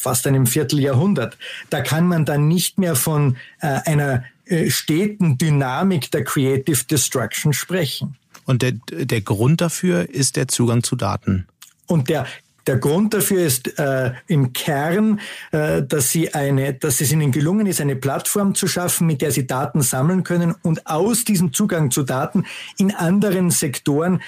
[0.00, 1.36] fast einem Vierteljahrhundert.
[1.68, 7.52] Da kann man dann nicht mehr von äh, einer äh, steten Dynamik der Creative Destruction
[7.52, 8.16] sprechen.
[8.46, 11.46] Und der, der Grund dafür ist der Zugang zu Daten.
[11.86, 12.26] Und der
[12.66, 17.66] der Grund dafür ist äh, im Kern, äh, dass sie eine, dass es ihnen gelungen
[17.66, 21.90] ist, eine Plattform zu schaffen, mit der sie Daten sammeln können und aus diesem Zugang
[21.90, 22.44] zu Daten
[22.76, 24.20] in anderen Sektoren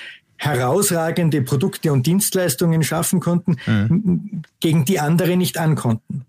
[0.43, 4.43] herausragende Produkte und Dienstleistungen schaffen konnten, mhm.
[4.59, 6.25] gegen die andere nicht ankonnten.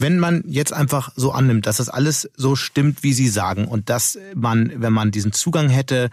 [0.00, 3.90] Wenn man jetzt einfach so annimmt, dass das alles so stimmt, wie Sie sagen, und
[3.90, 6.10] dass man, wenn man diesen Zugang hätte,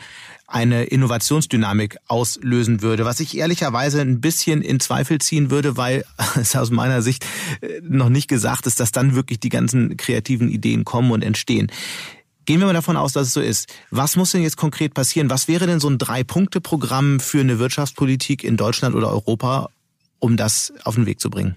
[0.47, 6.03] eine Innovationsdynamik auslösen würde, was ich ehrlicherweise ein bisschen in Zweifel ziehen würde, weil
[6.35, 7.23] es aus meiner Sicht
[7.61, 11.71] äh, noch nicht gesagt ist, dass dann wirklich die ganzen kreativen Ideen kommen und entstehen.
[12.45, 13.73] Gehen wir mal davon aus, dass es so ist.
[13.89, 15.29] Was muss denn jetzt konkret passieren?
[15.29, 19.69] Was wäre denn so ein Drei-Punkte-Programm für eine Wirtschaftspolitik in Deutschland oder Europa,
[20.19, 21.55] um das auf den Weg zu bringen?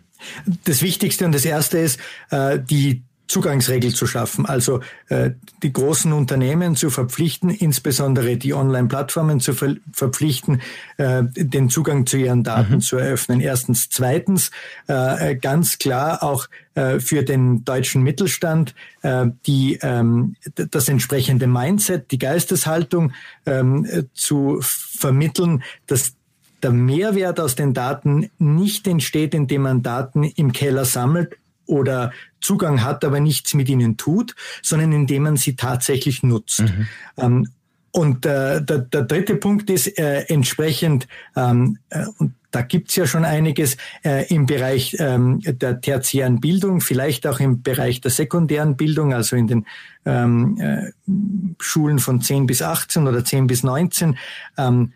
[0.65, 6.13] Das Wichtigste und das Erste ist, äh, die Zugangsregel zu schaffen, also äh, die großen
[6.13, 10.63] Unternehmen zu verpflichten, insbesondere die Online-Plattformen zu ver verpflichten,
[10.97, 12.81] äh, den Zugang zu ihren Daten mhm.
[12.81, 13.41] zu eröffnen.
[13.41, 13.91] Erstens.
[13.91, 14.51] Zweitens,
[14.87, 22.11] äh, ganz klar auch äh, für den deutschen Mittelstand äh, die, ähm, das entsprechende Mindset,
[22.11, 23.13] die Geisteshaltung
[23.45, 26.15] ähm, zu vermitteln, dass
[26.63, 31.37] der Mehrwert aus den Daten nicht entsteht, indem man Daten im Keller sammelt
[31.69, 36.61] oder Zugang hat, aber nichts mit ihnen tut, sondern indem man sie tatsächlich nutzt.
[36.61, 36.89] Mhm.
[37.17, 37.49] Ähm,
[37.91, 43.07] und äh, der, der dritte Punkt ist äh, entsprechend, ähm, äh, und da gibt's ja
[43.07, 48.77] schon einiges äh, im Bereich ähm, der tertiären Bildung, vielleicht auch im Bereich der sekundären
[48.77, 49.67] Bildung, also in den
[50.07, 50.91] ähm, äh,
[51.61, 54.17] Schulen von 10 bis 18 oder 10 bis 19,
[54.57, 54.93] ähm,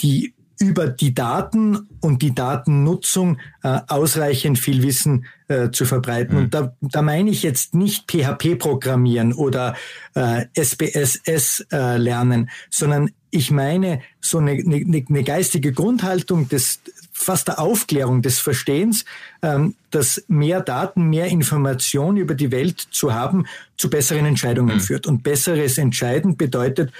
[0.00, 6.36] die über die Daten und die Datennutzung äh, ausreichend viel Wissen äh, zu verbreiten.
[6.36, 6.44] Mhm.
[6.44, 9.76] Und da, da meine ich jetzt nicht PHP programmieren oder
[10.14, 16.80] äh, SPSS äh, lernen, sondern ich meine so eine, eine, eine geistige Grundhaltung des
[17.12, 19.04] fast der Aufklärung des Verstehens,
[19.42, 24.80] ähm, dass mehr Daten, mehr Information über die Welt zu haben, zu besseren Entscheidungen mhm.
[24.80, 25.06] führt.
[25.06, 26.92] Und besseres Entscheiden bedeutet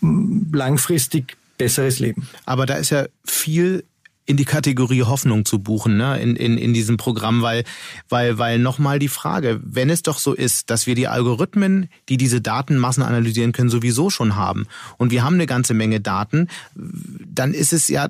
[0.00, 2.28] langfristig besseres Leben.
[2.44, 3.84] Aber da ist ja viel
[4.26, 7.62] in die Kategorie Hoffnung zu buchen, ne, in, in, in diesem Programm, weil,
[8.08, 12.16] weil, weil nochmal die Frage, wenn es doch so ist, dass wir die Algorithmen, die
[12.16, 14.66] diese Datenmassen analysieren können, sowieso schon haben
[14.98, 18.08] und wir haben eine ganze Menge Daten, dann ist es ja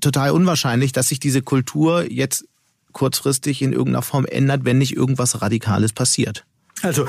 [0.00, 2.46] total unwahrscheinlich, dass sich diese Kultur jetzt
[2.92, 6.44] kurzfristig in irgendeiner Form ändert, wenn nicht irgendwas Radikales passiert.
[6.82, 7.06] Also,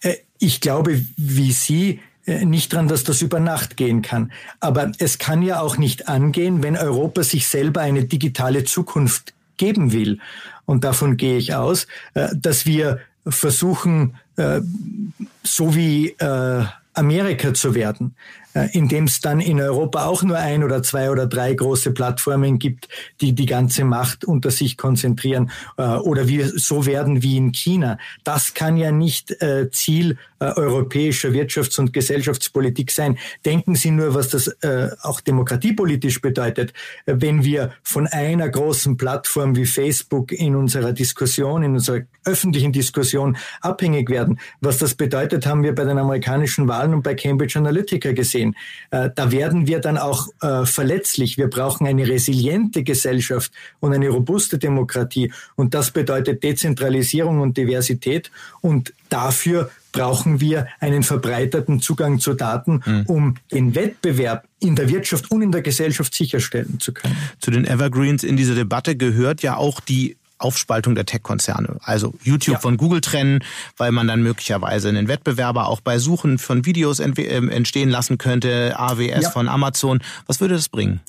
[0.00, 2.00] äh, ich glaube, wie Sie
[2.44, 4.32] nicht dran, dass das über Nacht gehen kann.
[4.60, 9.92] Aber es kann ja auch nicht angehen, wenn Europa sich selber eine digitale Zukunft geben
[9.92, 10.18] will.
[10.64, 14.60] Und davon gehe ich aus, äh, dass wir versuchen, äh,
[15.42, 16.16] so wie
[16.94, 18.14] Amerika zu werden.
[18.52, 22.58] Äh, indem es dann in Europa auch nur ein oder zwei oder drei große Plattformen
[22.58, 22.88] gibt,
[23.20, 27.96] die die ganze Macht unter sich konzentrieren äh, oder wir so werden wie in China.
[28.24, 33.18] Das kann ja nicht äh, Ziel europäischer Wirtschafts- und Gesellschaftspolitik sein.
[33.44, 34.50] Denken Sie nur, was das
[35.02, 36.72] auch demokratiepolitisch bedeutet,
[37.04, 43.36] wenn wir von einer großen Plattform wie Facebook in unserer Diskussion, in unserer öffentlichen Diskussion
[43.60, 44.40] abhängig werden.
[44.62, 48.56] Was das bedeutet, haben wir bei den amerikanischen Wahlen und bei Cambridge Analytica gesehen sehen.
[48.90, 51.36] Äh, da werden wir dann auch äh, verletzlich.
[51.36, 55.32] Wir brauchen eine resiliente Gesellschaft und eine robuste Demokratie.
[55.56, 58.30] Und das bedeutet Dezentralisierung und Diversität.
[58.60, 63.02] Und dafür brauchen wir einen verbreiterten Zugang zu Daten, mhm.
[63.06, 67.16] um den Wettbewerb in der Wirtschaft und in der Gesellschaft sicherstellen zu können.
[67.40, 71.76] Zu den Evergreens in dieser Debatte gehört ja auch die Aufspaltung der Tech-Konzerne.
[71.82, 72.60] Also YouTube ja.
[72.60, 73.44] von Google trennen,
[73.76, 78.74] weil man dann möglicherweise einen Wettbewerber auch bei Suchen von Videos ähm, entstehen lassen könnte,
[78.76, 79.30] AWS ja.
[79.30, 80.00] von Amazon.
[80.26, 81.00] Was würde das bringen?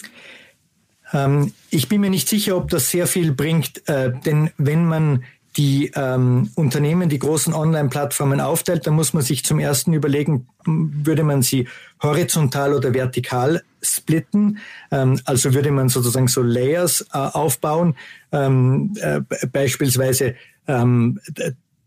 [1.14, 5.24] Ähm, ich bin mir nicht sicher, ob das sehr viel bringt, äh, denn wenn man
[5.58, 11.24] die ähm, Unternehmen, die großen Online-Plattformen aufteilt, dann muss man sich zum ersten überlegen, würde
[11.24, 11.68] man sie
[12.02, 14.60] horizontal oder vertikal splitten.
[14.92, 17.96] Ähm, also würde man sozusagen so Layers äh, aufbauen,
[18.32, 20.36] ähm, äh, beispielsweise
[20.68, 21.20] ähm,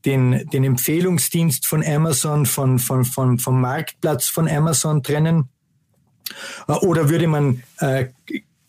[0.04, 5.48] den, den Empfehlungsdienst von Amazon, von, von, von, vom Marktplatz von Amazon trennen.
[6.68, 8.06] Äh, oder würde man äh,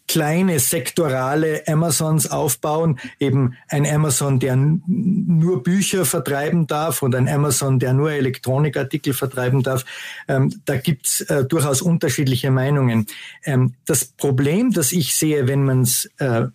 [0.08, 7.80] kleine sektorale Amazons aufbauen, eben ein Amazon, der nur Bücher vertreiben darf und ein Amazon,
[7.80, 9.86] der nur Elektronikartikel vertreiben darf.
[10.28, 13.08] Ähm, da gibt's äh, durchaus unterschiedliche Meinungen.
[13.44, 16.48] Ähm, das Problem, das ich sehe, wenn man es äh,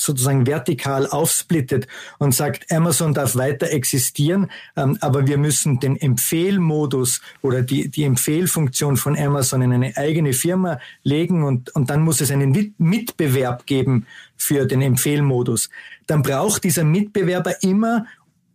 [0.00, 1.86] sozusagen vertikal aufsplittet
[2.18, 8.04] und sagt, Amazon darf weiter existieren, ähm, aber wir müssen den Empfehlmodus oder die, die
[8.04, 13.66] Empfehlfunktion von Amazon in eine eigene Firma legen und, und dann muss es einen Mitbewerb
[13.66, 15.70] geben für den Empfehlmodus.
[16.06, 18.06] Dann braucht dieser Mitbewerber immer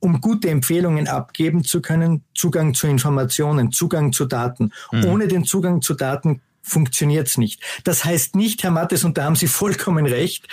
[0.06, 4.72] um gute Empfehlungen abgeben zu können, Zugang zu Informationen, Zugang zu Daten.
[4.92, 5.06] Mhm.
[5.06, 7.62] Ohne den Zugang zu Daten funktioniert's nicht.
[7.84, 10.48] Das heißt nicht, Herr Mattes, und da haben Sie vollkommen recht,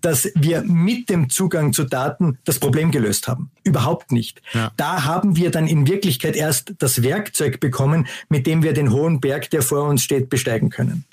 [0.00, 3.50] dass wir mit dem Zugang zu Daten das Problem gelöst haben.
[3.64, 4.40] Überhaupt nicht.
[4.52, 4.72] Ja.
[4.76, 9.20] Da haben wir dann in Wirklichkeit erst das Werkzeug bekommen, mit dem wir den hohen
[9.20, 11.04] Berg, der vor uns steht, besteigen können.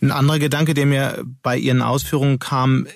[0.00, 2.86] Ein anderer Gedanke, der mir bei Ihren Ausführungen kam,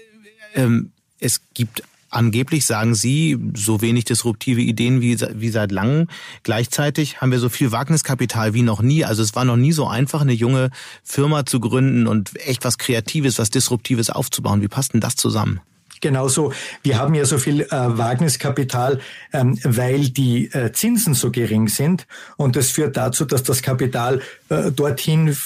[0.55, 6.09] ähm, es gibt Angeblich sagen Sie, so wenig disruptive Ideen wie, wie seit langem.
[6.43, 9.05] Gleichzeitig haben wir so viel Wagniskapital wie noch nie.
[9.05, 10.71] Also es war noch nie so einfach, eine junge
[11.05, 14.63] Firma zu gründen und echt was Kreatives, was Disruptives aufzubauen.
[14.63, 15.61] Wie passt denn das zusammen?
[16.01, 16.53] Genauso,
[16.83, 19.01] wir haben ja so viel äh, Wagniskapital,
[19.33, 22.07] ähm, weil die äh, Zinsen so gering sind.
[22.37, 25.37] Und das führt dazu, dass das Kapital äh, dorthin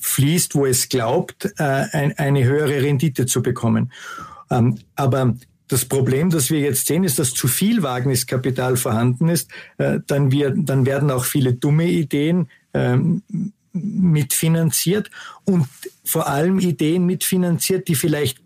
[0.00, 3.92] fließt, wo es glaubt, äh, ein, eine höhere Rendite zu bekommen.
[4.50, 5.34] Ähm, aber
[5.74, 9.50] das Problem, das wir jetzt sehen, ist, dass zu viel Wagniskapital vorhanden ist.
[9.76, 13.22] Äh, dann, wir, dann werden auch viele dumme Ideen ähm,
[13.72, 15.10] mitfinanziert
[15.44, 15.66] und
[16.04, 18.38] vor allem Ideen mitfinanziert, die vielleicht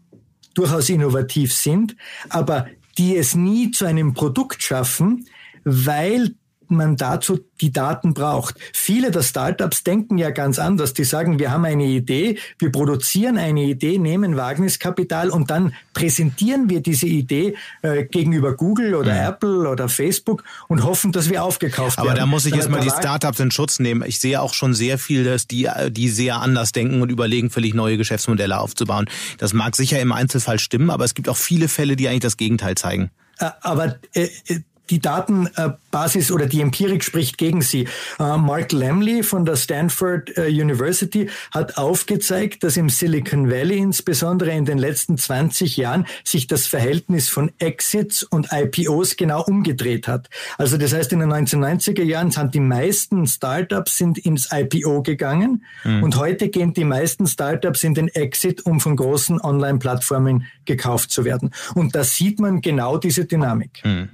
[0.55, 1.97] durchaus innovativ sind,
[2.31, 2.67] aber
[2.97, 5.27] die es nie zu einem Produkt schaffen,
[5.65, 6.35] weil
[6.71, 8.57] man dazu die Daten braucht.
[8.73, 10.95] Viele der Startups denken ja ganz anders.
[10.95, 16.69] Die sagen, wir haben eine Idee, wir produzieren eine Idee, nehmen Wagniskapital und dann präsentieren
[16.71, 19.29] wir diese Idee äh, gegenüber Google oder ja.
[19.31, 22.19] Apple oder Facebook und hoffen, dass wir aufgekauft Aber werden.
[22.19, 24.05] Aber da muss ich jetzt mal die Startups in Schutz nehmen.
[24.07, 27.75] Ich sehe auch schon sehr viel, dass die, die sehr anders denken und überlegen, völlig
[27.75, 29.07] neue Geschäftsmodelle aufzubauen.
[29.39, 32.37] Das mag sicher im Einzelfall stimmen, aber es gibt auch viele Fälle, die eigentlich das
[32.37, 33.11] Gegenteil zeigen.
[33.39, 34.29] Äh, aber äh,
[34.91, 37.89] die Datenbasis oder die Empirik spricht gegen sie.
[38.19, 44.53] Äh, Mark Lamley von der Stanford äh, University hat aufgezeigt, dass im Silicon Valley insbesondere
[44.53, 50.29] in den letzten 20 Jahren sich das Verhältnis von Exits und IPOs genau umgedreht hat.
[50.57, 55.65] Also das heißt, in den 1990er Jahren sind die meisten Startups sind ins IPO gegangen
[55.85, 56.03] mhm.
[56.03, 61.25] und heute gehen die meisten Startups in den Exit, um von großen Online-Plattformen gekauft zu
[61.25, 61.51] werden.
[61.75, 63.83] Und da sieht man genau diese Dynamik.
[63.85, 64.11] Mhm.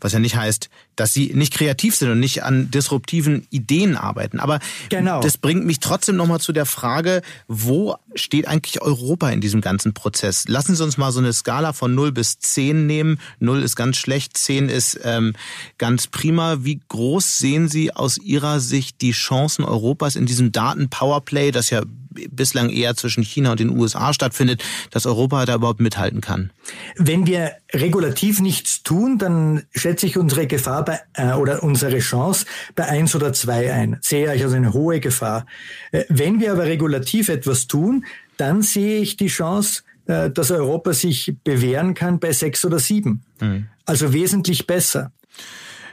[0.00, 4.40] Was ja nicht heißt, dass sie nicht kreativ sind und nicht an disruptiven Ideen arbeiten.
[4.40, 5.20] Aber genau.
[5.20, 9.94] das bringt mich trotzdem nochmal zu der Frage, wo steht eigentlich Europa in diesem ganzen
[9.94, 10.46] Prozess?
[10.48, 13.18] Lassen Sie uns mal so eine Skala von 0 bis 10 nehmen.
[13.40, 15.34] 0 ist ganz schlecht, 10 ist ähm,
[15.78, 16.58] ganz prima.
[16.64, 21.82] Wie groß sehen Sie aus Ihrer Sicht die Chancen Europas in diesem Daten-Powerplay, das ja
[22.30, 26.50] bislang eher zwischen China und den USA stattfindet, dass Europa da überhaupt mithalten kann?
[26.96, 32.46] Wenn wir regulativ nichts tun, dann schätze ich unsere Gefahr bei, äh, oder unsere Chance
[32.74, 33.98] bei eins oder zwei ein.
[34.00, 35.46] Sehe ich also eine hohe Gefahr.
[35.90, 38.04] Äh, wenn wir aber regulativ etwas tun,
[38.36, 43.22] dann sehe ich die Chance, äh, dass Europa sich bewähren kann bei sechs oder sieben.
[43.40, 43.66] Mhm.
[43.86, 45.12] Also wesentlich besser.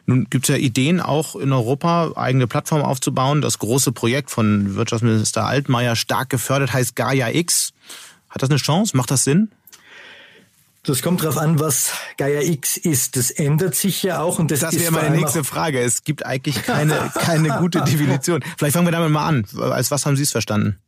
[0.10, 3.42] Nun gibt es ja Ideen auch in Europa, eigene Plattformen aufzubauen.
[3.44, 7.74] Das große Projekt von Wirtschaftsminister Altmaier stark gefördert heißt Gaia X.
[8.28, 8.98] Hat das eine Chance?
[8.98, 9.52] Macht das Sinn?
[10.82, 13.18] Das kommt darauf an, was Gaia X ist.
[13.18, 14.40] Das ändert sich ja auch.
[14.40, 15.80] Und das, das wäre meine nächste Frage.
[15.80, 18.44] Es gibt eigentlich keine, keine gute Definition.
[18.58, 19.46] Vielleicht fangen wir damit mal an.
[19.60, 20.80] Als was haben Sie es verstanden?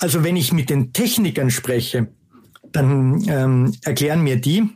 [0.00, 2.08] Also wenn ich mit den Technikern spreche,
[2.72, 4.68] dann ähm, erklären mir die,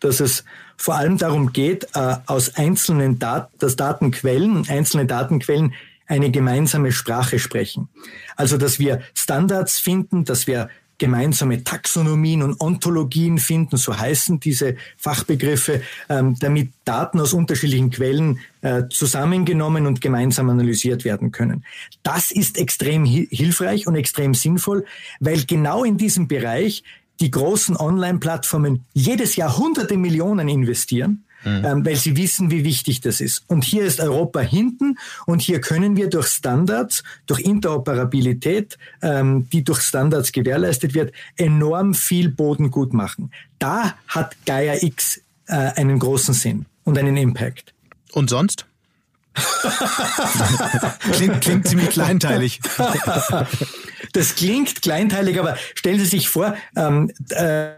[0.00, 0.42] dass es
[0.76, 5.74] vor allem darum geht, äh, aus einzelnen Dat dass Datenquellen, einzelne Datenquellen
[6.06, 7.88] eine gemeinsame Sprache sprechen.
[8.36, 10.68] Also, dass wir Standards finden, dass wir
[10.98, 18.38] gemeinsame Taxonomien und Ontologien finden, so heißen diese Fachbegriffe, ähm, damit Daten aus unterschiedlichen Quellen
[18.62, 21.64] äh, zusammengenommen und gemeinsam analysiert werden können.
[22.02, 24.84] Das ist extrem hilfreich und extrem sinnvoll,
[25.20, 26.84] weil genau in diesem Bereich
[27.20, 31.64] die großen Online-Plattformen jedes Jahr hunderte Millionen investieren, mhm.
[31.64, 33.44] ähm, weil sie wissen, wie wichtig das ist.
[33.46, 39.62] Und hier ist Europa hinten und hier können wir durch Standards, durch Interoperabilität, ähm, die
[39.62, 43.30] durch Standards gewährleistet wird, enorm viel Boden gut machen.
[43.58, 47.72] Da hat Gaia X äh, einen großen Sinn und einen Impact.
[48.12, 48.66] Und sonst?
[51.12, 52.60] klingt, klingt ziemlich kleinteilig.
[54.12, 57.70] das klingt kleinteilig, aber stellen Sie sich vor, ähm, äh,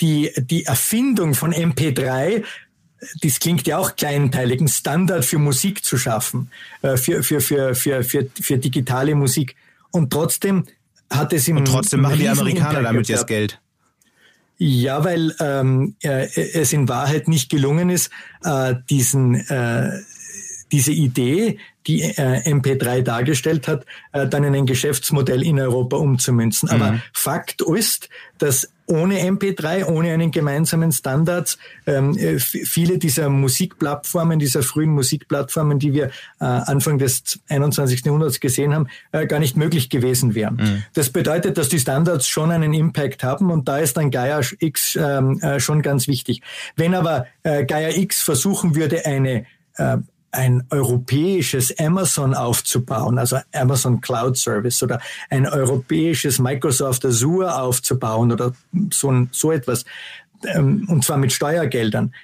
[0.00, 2.42] die, die Erfindung von MP3
[3.20, 6.50] das klingt ja auch kleinteilig, einen Standard für Musik zu schaffen,
[6.82, 9.54] äh, für, für, für, für, für, für digitale Musik.
[9.90, 10.64] Und trotzdem
[11.10, 13.60] hat es im Und trotzdem machen die Amerikaner damit jetzt Geld.
[14.58, 18.10] Ja, weil ähm, äh, es in Wahrheit nicht gelungen ist,
[18.42, 20.00] äh, diesen äh,
[20.72, 26.68] diese Idee, die äh, MP3 dargestellt hat, äh, dann in ein Geschäftsmodell in Europa umzumünzen.
[26.68, 27.02] Aber mhm.
[27.12, 28.08] Fakt ist,
[28.38, 35.78] dass ohne MP3, ohne einen gemeinsamen Standard, ähm, äh, viele dieser Musikplattformen, dieser frühen Musikplattformen,
[35.78, 36.06] die wir
[36.40, 38.04] äh, Anfang des 21.
[38.04, 40.56] Jahrhunderts gesehen haben, äh, gar nicht möglich gewesen wären.
[40.56, 40.84] Mhm.
[40.94, 44.98] Das bedeutet, dass die Standards schon einen Impact haben und da ist dann Gaia X
[45.00, 46.40] ähm, äh, schon ganz wichtig.
[46.76, 49.44] Wenn aber äh, Gaia X versuchen würde, eine
[49.76, 49.98] äh,
[50.38, 58.52] ein europäisches Amazon aufzubauen, also Amazon Cloud Service oder ein europäisches Microsoft Azure aufzubauen oder
[58.92, 59.84] so, so etwas,
[60.46, 62.14] ähm, und zwar mit Steuergeldern,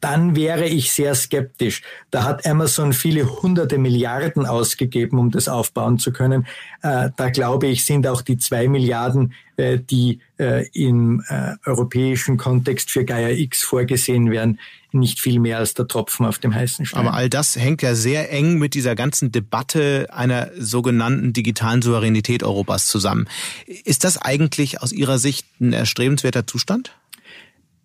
[0.00, 1.82] dann wäre ich sehr skeptisch.
[2.10, 6.46] Da hat Amazon viele hunderte Milliarden ausgegeben, um das aufbauen zu können.
[6.82, 11.22] Äh, da glaube ich, sind auch die zwei Milliarden, äh, die äh, im
[11.66, 14.60] europäischen Kontext für Gaia X vorgesehen werden,
[14.92, 17.00] nicht viel mehr als der Tropfen auf dem heißen Stein.
[17.00, 22.42] Aber all das hängt ja sehr eng mit dieser ganzen Debatte einer sogenannten digitalen Souveränität
[22.42, 23.28] Europas zusammen.
[23.66, 26.92] Ist das eigentlich aus Ihrer Sicht ein erstrebenswerter Zustand?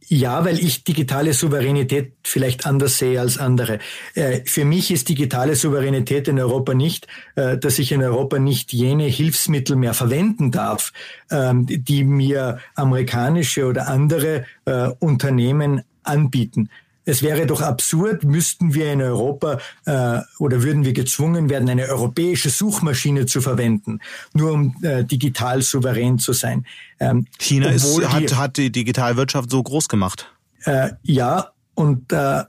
[0.07, 3.79] Ja, weil ich digitale Souveränität vielleicht anders sehe als andere.
[4.15, 8.73] Äh, für mich ist digitale Souveränität in Europa nicht, äh, dass ich in Europa nicht
[8.73, 10.91] jene Hilfsmittel mehr verwenden darf,
[11.31, 16.69] ähm, die mir amerikanische oder andere äh, Unternehmen anbieten.
[17.05, 21.87] Es wäre doch absurd, müssten wir in Europa äh, oder würden wir gezwungen werden, eine
[21.87, 23.99] europäische Suchmaschine zu verwenden,
[24.33, 26.65] nur um äh, digital souverän zu sein.
[26.99, 30.31] Ähm, China ist, hat, hat die Digitalwirtschaft so groß gemacht.
[30.63, 32.43] Äh, ja, und äh,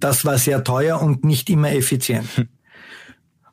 [0.00, 2.28] das war sehr teuer und nicht immer effizient.
[2.36, 2.48] Hm.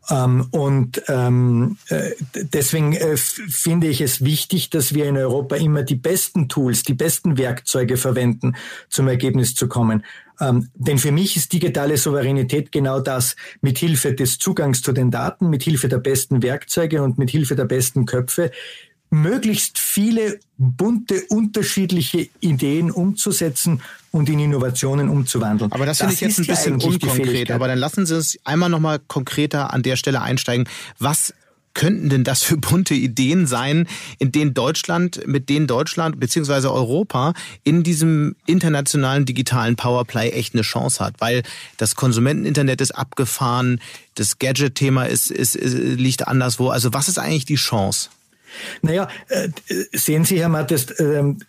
[0.10, 5.84] Ähm, und ähm, äh, deswegen äh, finde ich es wichtig, dass wir in Europa immer
[5.84, 8.56] die besten Tools, die besten Werkzeuge verwenden,
[8.90, 10.04] zum Ergebnis zu kommen.
[10.42, 15.10] Ähm, denn für mich ist digitale Souveränität genau das, mit Hilfe des Zugangs zu den
[15.10, 18.52] Daten, mit Hilfe der besten Werkzeuge und mit Hilfe der besten Köpfe
[19.10, 23.82] möglichst viele bunte, unterschiedliche Ideen umzusetzen
[24.14, 25.72] und in Innovationen umzuwandeln.
[25.72, 27.50] Aber das, das finde ich jetzt ein bisschen unkonkret.
[27.52, 30.70] Aber dann lassen Sie uns einmal nochmal konkreter an der Stelle einsteigen.
[31.00, 31.34] Was
[31.74, 33.88] könnten denn das für bunte Ideen sein,
[34.20, 36.68] in denen Deutschland, mit denen Deutschland bzw.
[36.68, 37.34] Europa
[37.64, 41.16] in diesem internationalen digitalen Powerplay echt eine Chance hat?
[41.18, 41.42] Weil
[41.78, 43.82] das Konsumenteninternet ist abgefahren,
[44.14, 46.70] das Gadget-Thema ist, ist, ist, liegt anderswo.
[46.70, 48.10] Also was ist eigentlich die Chance?
[48.84, 49.50] Naja, äh,
[49.92, 51.40] sehen Sie, Herr Mattes, ähm,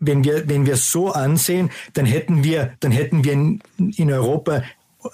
[0.00, 4.62] wenn wir, wenn wir so ansehen, dann hätten wir, dann hätten wir in Europa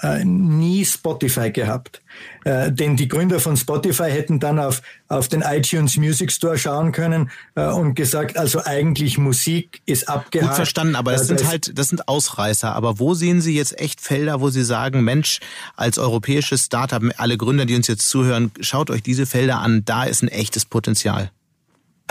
[0.01, 2.01] äh, nie Spotify gehabt.
[2.45, 6.93] Äh, denn die Gründer von Spotify hätten dann auf, auf den iTunes Music Store schauen
[6.93, 10.51] können äh, und gesagt, also eigentlich Musik ist abgehakt.
[10.51, 12.75] Gut verstanden, aber das, äh, sind halt, das sind Ausreißer.
[12.75, 15.41] Aber wo sehen Sie jetzt echt Felder, wo Sie sagen, Mensch,
[15.77, 20.05] als europäisches Startup, alle Gründer, die uns jetzt zuhören, schaut euch diese Felder an, da
[20.05, 21.31] ist ein echtes Potenzial.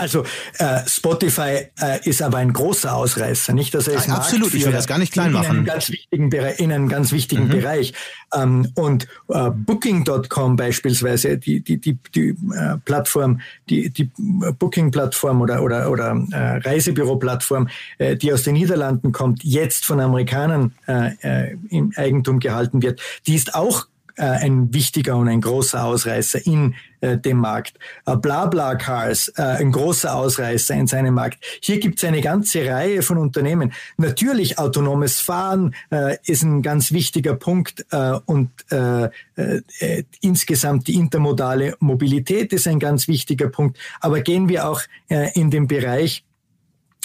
[0.02, 0.24] Also
[0.58, 3.72] äh, Spotify äh, ist aber ein großer Ausreißer, nicht?
[3.72, 5.44] Dass er ist ja, absolut, ich will das gar nicht klein machen.
[5.44, 7.50] In einem ganz wichtigen, Bereich, in einem ganz wichtigen mhm.
[7.50, 7.92] Bereich.
[8.34, 13.40] Ähm, und äh, Booking.com beispielsweise, die die die, die äh, Plattform,
[13.70, 19.86] die die Booking-Plattform oder oder oder äh, Reisebüro-Plattform, äh, die aus den Niederlanden kommt, jetzt
[19.86, 25.28] von Amerikanern äh, äh, im Eigentum gehalten wird, die ist auch äh, ein wichtiger und
[25.28, 27.78] ein großer Ausreißer in äh, dem Markt.
[28.06, 31.44] Äh, Blabla-Cars, äh, ein großer Ausreißer in seinem Markt.
[31.60, 33.72] Hier gibt es eine ganze Reihe von Unternehmen.
[33.96, 40.94] Natürlich autonomes Fahren äh, ist ein ganz wichtiger Punkt äh, und äh, äh, insgesamt die
[40.94, 43.78] intermodale Mobilität ist ein ganz wichtiger Punkt.
[44.00, 46.24] Aber gehen wir auch äh, in den Bereich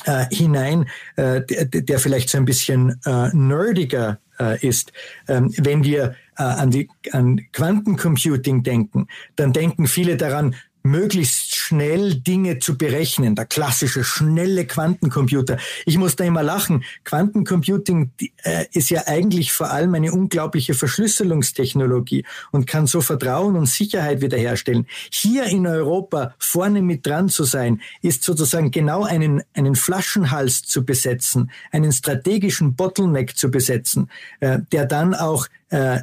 [0.06, 4.92] äh, hinein, äh, der, der vielleicht so ein bisschen äh, nerdiger äh, ist.
[5.28, 10.56] Ähm, wenn wir äh, an, die, an Quantencomputing denken, dann denken viele daran,
[10.88, 13.36] möglichst schnell Dinge zu berechnen.
[13.36, 15.58] Der klassische schnelle Quantencomputer.
[15.86, 16.84] Ich muss da immer lachen.
[17.04, 18.12] Quantencomputing
[18.44, 24.22] äh, ist ja eigentlich vor allem eine unglaubliche Verschlüsselungstechnologie und kann so Vertrauen und Sicherheit
[24.22, 24.88] wiederherstellen.
[25.12, 30.86] Hier in Europa vorne mit dran zu sein, ist sozusagen genau einen, einen Flaschenhals zu
[30.86, 34.10] besetzen, einen strategischen Bottleneck zu besetzen,
[34.40, 36.00] äh, der dann auch äh,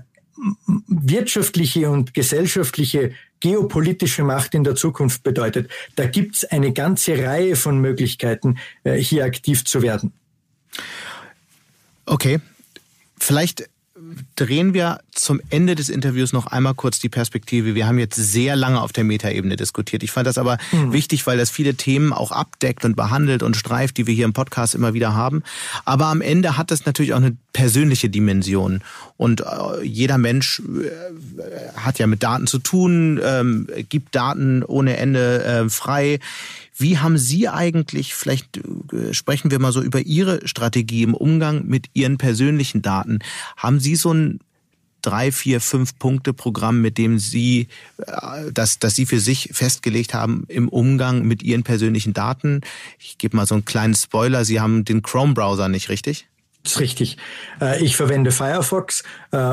[0.88, 3.12] wirtschaftliche und gesellschaftliche
[3.44, 5.70] geopolitische Macht in der Zukunft bedeutet.
[5.96, 10.14] Da gibt's eine ganze Reihe von Möglichkeiten, äh, hier aktiv zu werden.
[12.06, 12.40] Okay,
[13.18, 13.68] vielleicht
[14.34, 17.74] drehen wir zum Ende des Interviews noch einmal kurz die Perspektive.
[17.74, 20.02] Wir haben jetzt sehr lange auf der Metaebene diskutiert.
[20.02, 20.94] Ich fand das aber mhm.
[20.94, 24.32] wichtig, weil das viele Themen auch abdeckt und behandelt und streift, die wir hier im
[24.32, 25.42] Podcast immer wieder haben.
[25.84, 28.82] Aber am Ende hat das natürlich auch eine persönliche Dimension.
[29.16, 34.96] Und äh, jeder Mensch äh, hat ja mit Daten zu tun, ähm, gibt Daten ohne
[34.96, 36.18] Ende äh, frei.
[36.76, 38.56] Wie haben Sie eigentlich, vielleicht
[38.92, 43.20] äh, sprechen wir mal so über Ihre Strategie im Umgang mit Ihren persönlichen Daten.
[43.56, 44.40] Haben Sie so ein
[45.00, 50.14] drei, vier, fünf Punkte Programm, mit dem Sie, äh, das, das Sie für sich festgelegt
[50.14, 52.62] haben im Umgang mit Ihren persönlichen Daten?
[52.98, 54.44] Ich gebe mal so einen kleinen Spoiler.
[54.44, 56.26] Sie haben den Chrome-Browser nicht, richtig?
[56.64, 57.18] Das ist richtig.
[57.60, 59.04] Äh, ich verwende Firefox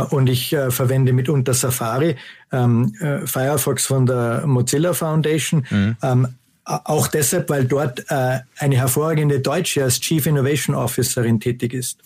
[0.09, 2.16] und ich verwende mitunter Safari.
[2.51, 2.93] Ähm,
[3.26, 5.66] Firefox von der Mozilla Foundation.
[5.70, 5.97] Mhm.
[6.01, 6.28] Ähm,
[6.64, 11.99] auch deshalb, weil dort äh, eine hervorragende Deutsche als Chief Innovation Officerin tätig ist.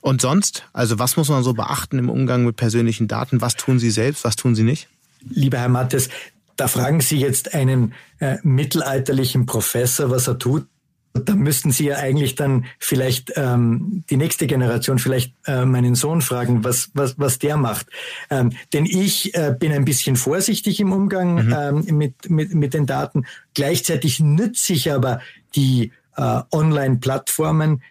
[0.00, 0.64] Und sonst?
[0.72, 3.40] Also was muss man so beachten im Umgang mit persönlichen Daten?
[3.40, 4.88] Was tun Sie selbst, was tun Sie nicht?
[5.28, 6.08] Lieber Herr Mattes,
[6.56, 10.66] da fragen Sie jetzt einen äh, mittelalterlichen Professor, was er tut
[11.16, 16.20] da müssten Sie ja eigentlich dann vielleicht ähm, die nächste Generation, vielleicht äh, meinen Sohn
[16.20, 17.86] fragen, was, was, was der macht.
[18.30, 21.56] Ähm, denn ich äh, bin ein bisschen vorsichtig im Umgang mhm.
[21.58, 23.26] ähm, mit, mit, mit den Daten.
[23.54, 25.20] Gleichzeitig nütze ich aber
[25.54, 27.82] die äh, Online-Plattformen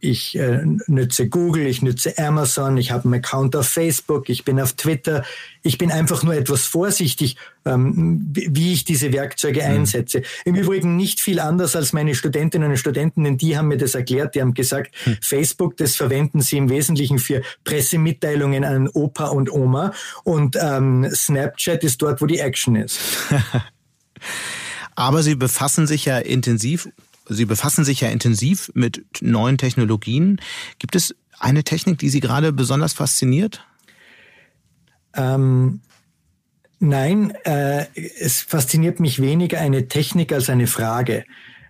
[0.00, 4.60] ich äh, nütze Google, ich nütze Amazon, ich habe einen Account auf Facebook, ich bin
[4.60, 5.24] auf Twitter.
[5.62, 9.66] Ich bin einfach nur etwas vorsichtig, ähm, wie ich diese Werkzeuge mhm.
[9.66, 10.22] einsetze.
[10.44, 13.94] Im Übrigen nicht viel anders als meine Studentinnen und Studenten, denn die haben mir das
[13.94, 14.34] erklärt.
[14.34, 15.18] Die haben gesagt, mhm.
[15.20, 19.92] Facebook, das verwenden sie im Wesentlichen für Pressemitteilungen an Opa und Oma
[20.24, 22.98] und ähm, Snapchat ist dort, wo die Action ist.
[24.94, 26.88] Aber Sie befassen sich ja intensiv
[27.28, 30.40] Sie befassen sich ja intensiv mit neuen Technologien.
[30.78, 33.64] Gibt es eine Technik, die Sie gerade besonders fasziniert?
[35.14, 35.80] Ähm,
[36.78, 41.24] nein, äh, es fasziniert mich weniger eine Technik als eine Frage.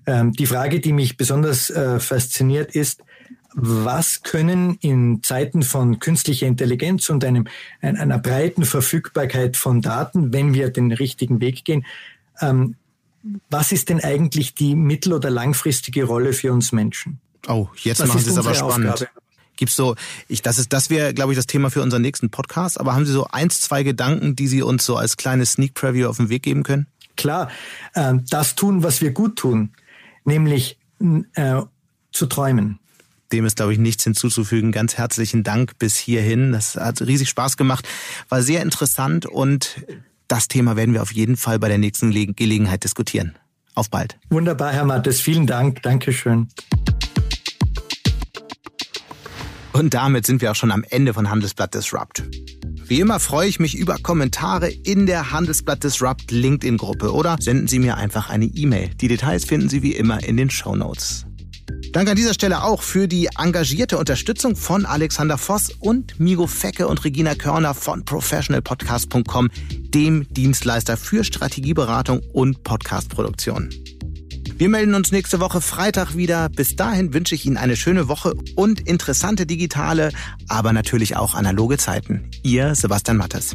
[0.06, 3.02] Ähm, die Frage, die mich besonders äh, fasziniert, ist,
[3.54, 7.46] was können in Zeiten von künstlicher Intelligenz und einem,
[7.80, 11.84] einer breiten Verfügbarkeit von Daten, wenn wir den richtigen Weg gehen,
[12.40, 12.76] ähm,
[13.50, 17.20] was ist denn eigentlich die mittel- oder langfristige Rolle für uns Menschen?
[17.46, 18.92] Oh, jetzt was machen Sie es aber spannend.
[18.92, 19.10] Aufgabe?
[19.56, 19.94] Gibt's so,
[20.28, 22.80] ich, das ist, das wäre, glaube ich, das Thema für unseren nächsten Podcast.
[22.80, 26.08] Aber haben Sie so eins, zwei Gedanken, die Sie uns so als kleines Sneak Preview
[26.08, 26.86] auf den Weg geben können?
[27.16, 27.50] Klar,
[27.94, 29.72] äh, das tun, was wir gut tun,
[30.24, 30.78] nämlich
[31.34, 31.62] äh,
[32.10, 32.78] zu träumen.
[33.30, 34.72] Dem ist, glaube ich, nichts hinzuzufügen.
[34.72, 36.52] Ganz herzlichen Dank bis hierhin.
[36.52, 37.88] Das hat riesig Spaß gemacht,
[38.28, 39.76] war sehr interessant und
[40.32, 43.36] das Thema werden wir auf jeden Fall bei der nächsten Gelegenheit diskutieren.
[43.74, 44.18] Auf bald.
[44.30, 45.20] Wunderbar, Herr Mattes.
[45.20, 45.82] Vielen Dank.
[45.82, 46.48] Dankeschön.
[49.74, 52.22] Und damit sind wir auch schon am Ende von Handelsblatt Disrupt.
[52.86, 57.78] Wie immer freue ich mich über Kommentare in der Handelsblatt Disrupt LinkedIn-Gruppe oder senden Sie
[57.78, 58.88] mir einfach eine E-Mail.
[59.02, 61.26] Die Details finden Sie wie immer in den Show Notes.
[61.92, 66.88] Danke an dieser Stelle auch für die engagierte Unterstützung von Alexander Voss und Migo Fecke
[66.88, 69.50] und Regina Körner von professionalpodcast.com,
[69.94, 73.68] dem Dienstleister für Strategieberatung und Podcastproduktion.
[74.56, 76.48] Wir melden uns nächste Woche Freitag wieder.
[76.48, 80.12] Bis dahin wünsche ich Ihnen eine schöne Woche und interessante digitale,
[80.48, 82.30] aber natürlich auch analoge Zeiten.
[82.42, 83.54] Ihr Sebastian Mattes.